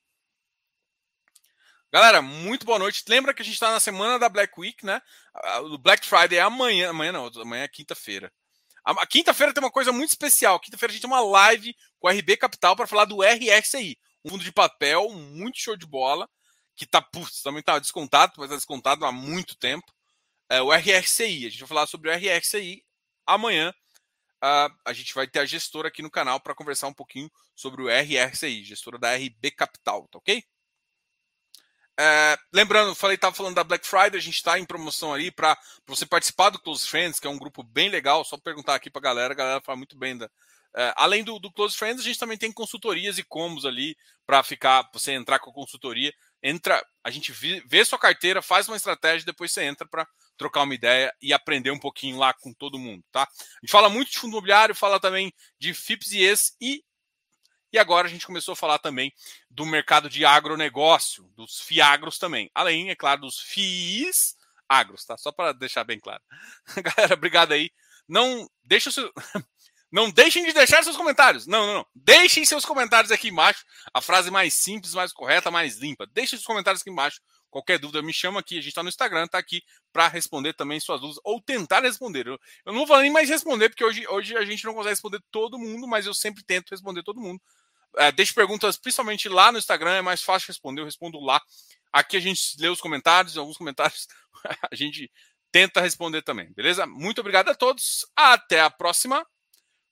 [1.91, 3.03] Galera, muito boa noite.
[3.09, 5.01] Lembra que a gente está na semana da Black Week, né?
[5.63, 6.91] O Black Friday é amanhã.
[6.91, 8.31] Amanhã não, amanhã é quinta-feira.
[8.85, 10.57] A, quinta-feira tem uma coisa muito especial.
[10.57, 14.29] Quinta-feira a gente tem uma live com a RB Capital para falar do RXI, um
[14.29, 16.25] fundo de papel muito show de bola,
[16.77, 19.91] que tá, putz, também tá descontado, mas tá descontado há muito tempo
[20.51, 21.47] é, o RXCI.
[21.47, 22.83] A gente vai falar sobre o RXCI
[23.25, 23.73] amanhã.
[24.43, 27.83] Uh, a gente vai ter a gestora aqui no canal para conversar um pouquinho sobre
[27.83, 30.43] o RRCI, gestora da RB Capital, tá ok?
[31.99, 35.55] É, lembrando, falei, estava falando da Black Friday, a gente está em promoção ali para
[35.85, 38.25] você participar do Close Friends, que é um grupo bem legal.
[38.25, 40.29] Só perguntar aqui para a galera, a galera fala muito bem da.
[40.75, 43.95] É, além do, do Close Friends, a gente também tem consultorias e combos ali
[44.25, 46.11] para ficar, você entrar com a consultoria.
[46.41, 50.07] Entra, a gente vê, vê sua carteira, faz uma estratégia, depois você entra para
[50.41, 53.21] trocar uma ideia e aprender um pouquinho lá com todo mundo, tá?
[53.21, 56.83] A gente fala muito de fundo imobiliário, fala também de FIPS e ES e
[57.71, 59.13] e agora a gente começou a falar também
[59.49, 62.51] do mercado de agronegócio, dos FIAGROS também.
[62.53, 64.35] Além, é claro, dos FIIs
[64.67, 65.15] agros, tá?
[65.15, 66.21] Só para deixar bem claro.
[66.83, 67.71] Galera, obrigado aí.
[68.07, 69.09] Não deixa o seu...
[69.91, 71.45] Não deixem de deixar seus comentários.
[71.45, 71.85] Não, não, não.
[71.93, 73.65] Deixem seus comentários aqui embaixo.
[73.93, 76.07] A frase mais simples, mais correta, mais limpa.
[76.13, 77.19] Deixem seus comentários aqui embaixo.
[77.51, 78.57] Qualquer dúvida, me chama aqui.
[78.57, 82.25] A gente está no Instagram, está aqui para responder também suas dúvidas ou tentar responder.
[82.25, 85.21] Eu, eu, não vou nem mais responder, porque hoje, hoje a gente não consegue responder
[85.29, 87.41] todo mundo, mas eu sempre tento responder todo mundo.
[87.97, 91.41] É, deixe perguntas, principalmente lá no Instagram, é mais fácil responder, eu respondo lá.
[91.91, 94.07] Aqui a gente lê os comentários, alguns comentários
[94.71, 95.11] a gente
[95.51, 96.87] tenta responder também, beleza?
[96.87, 99.25] Muito obrigado a todos, até a próxima.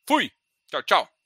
[0.08, 0.32] Fui!
[0.72, 1.19] Tchau, tchau!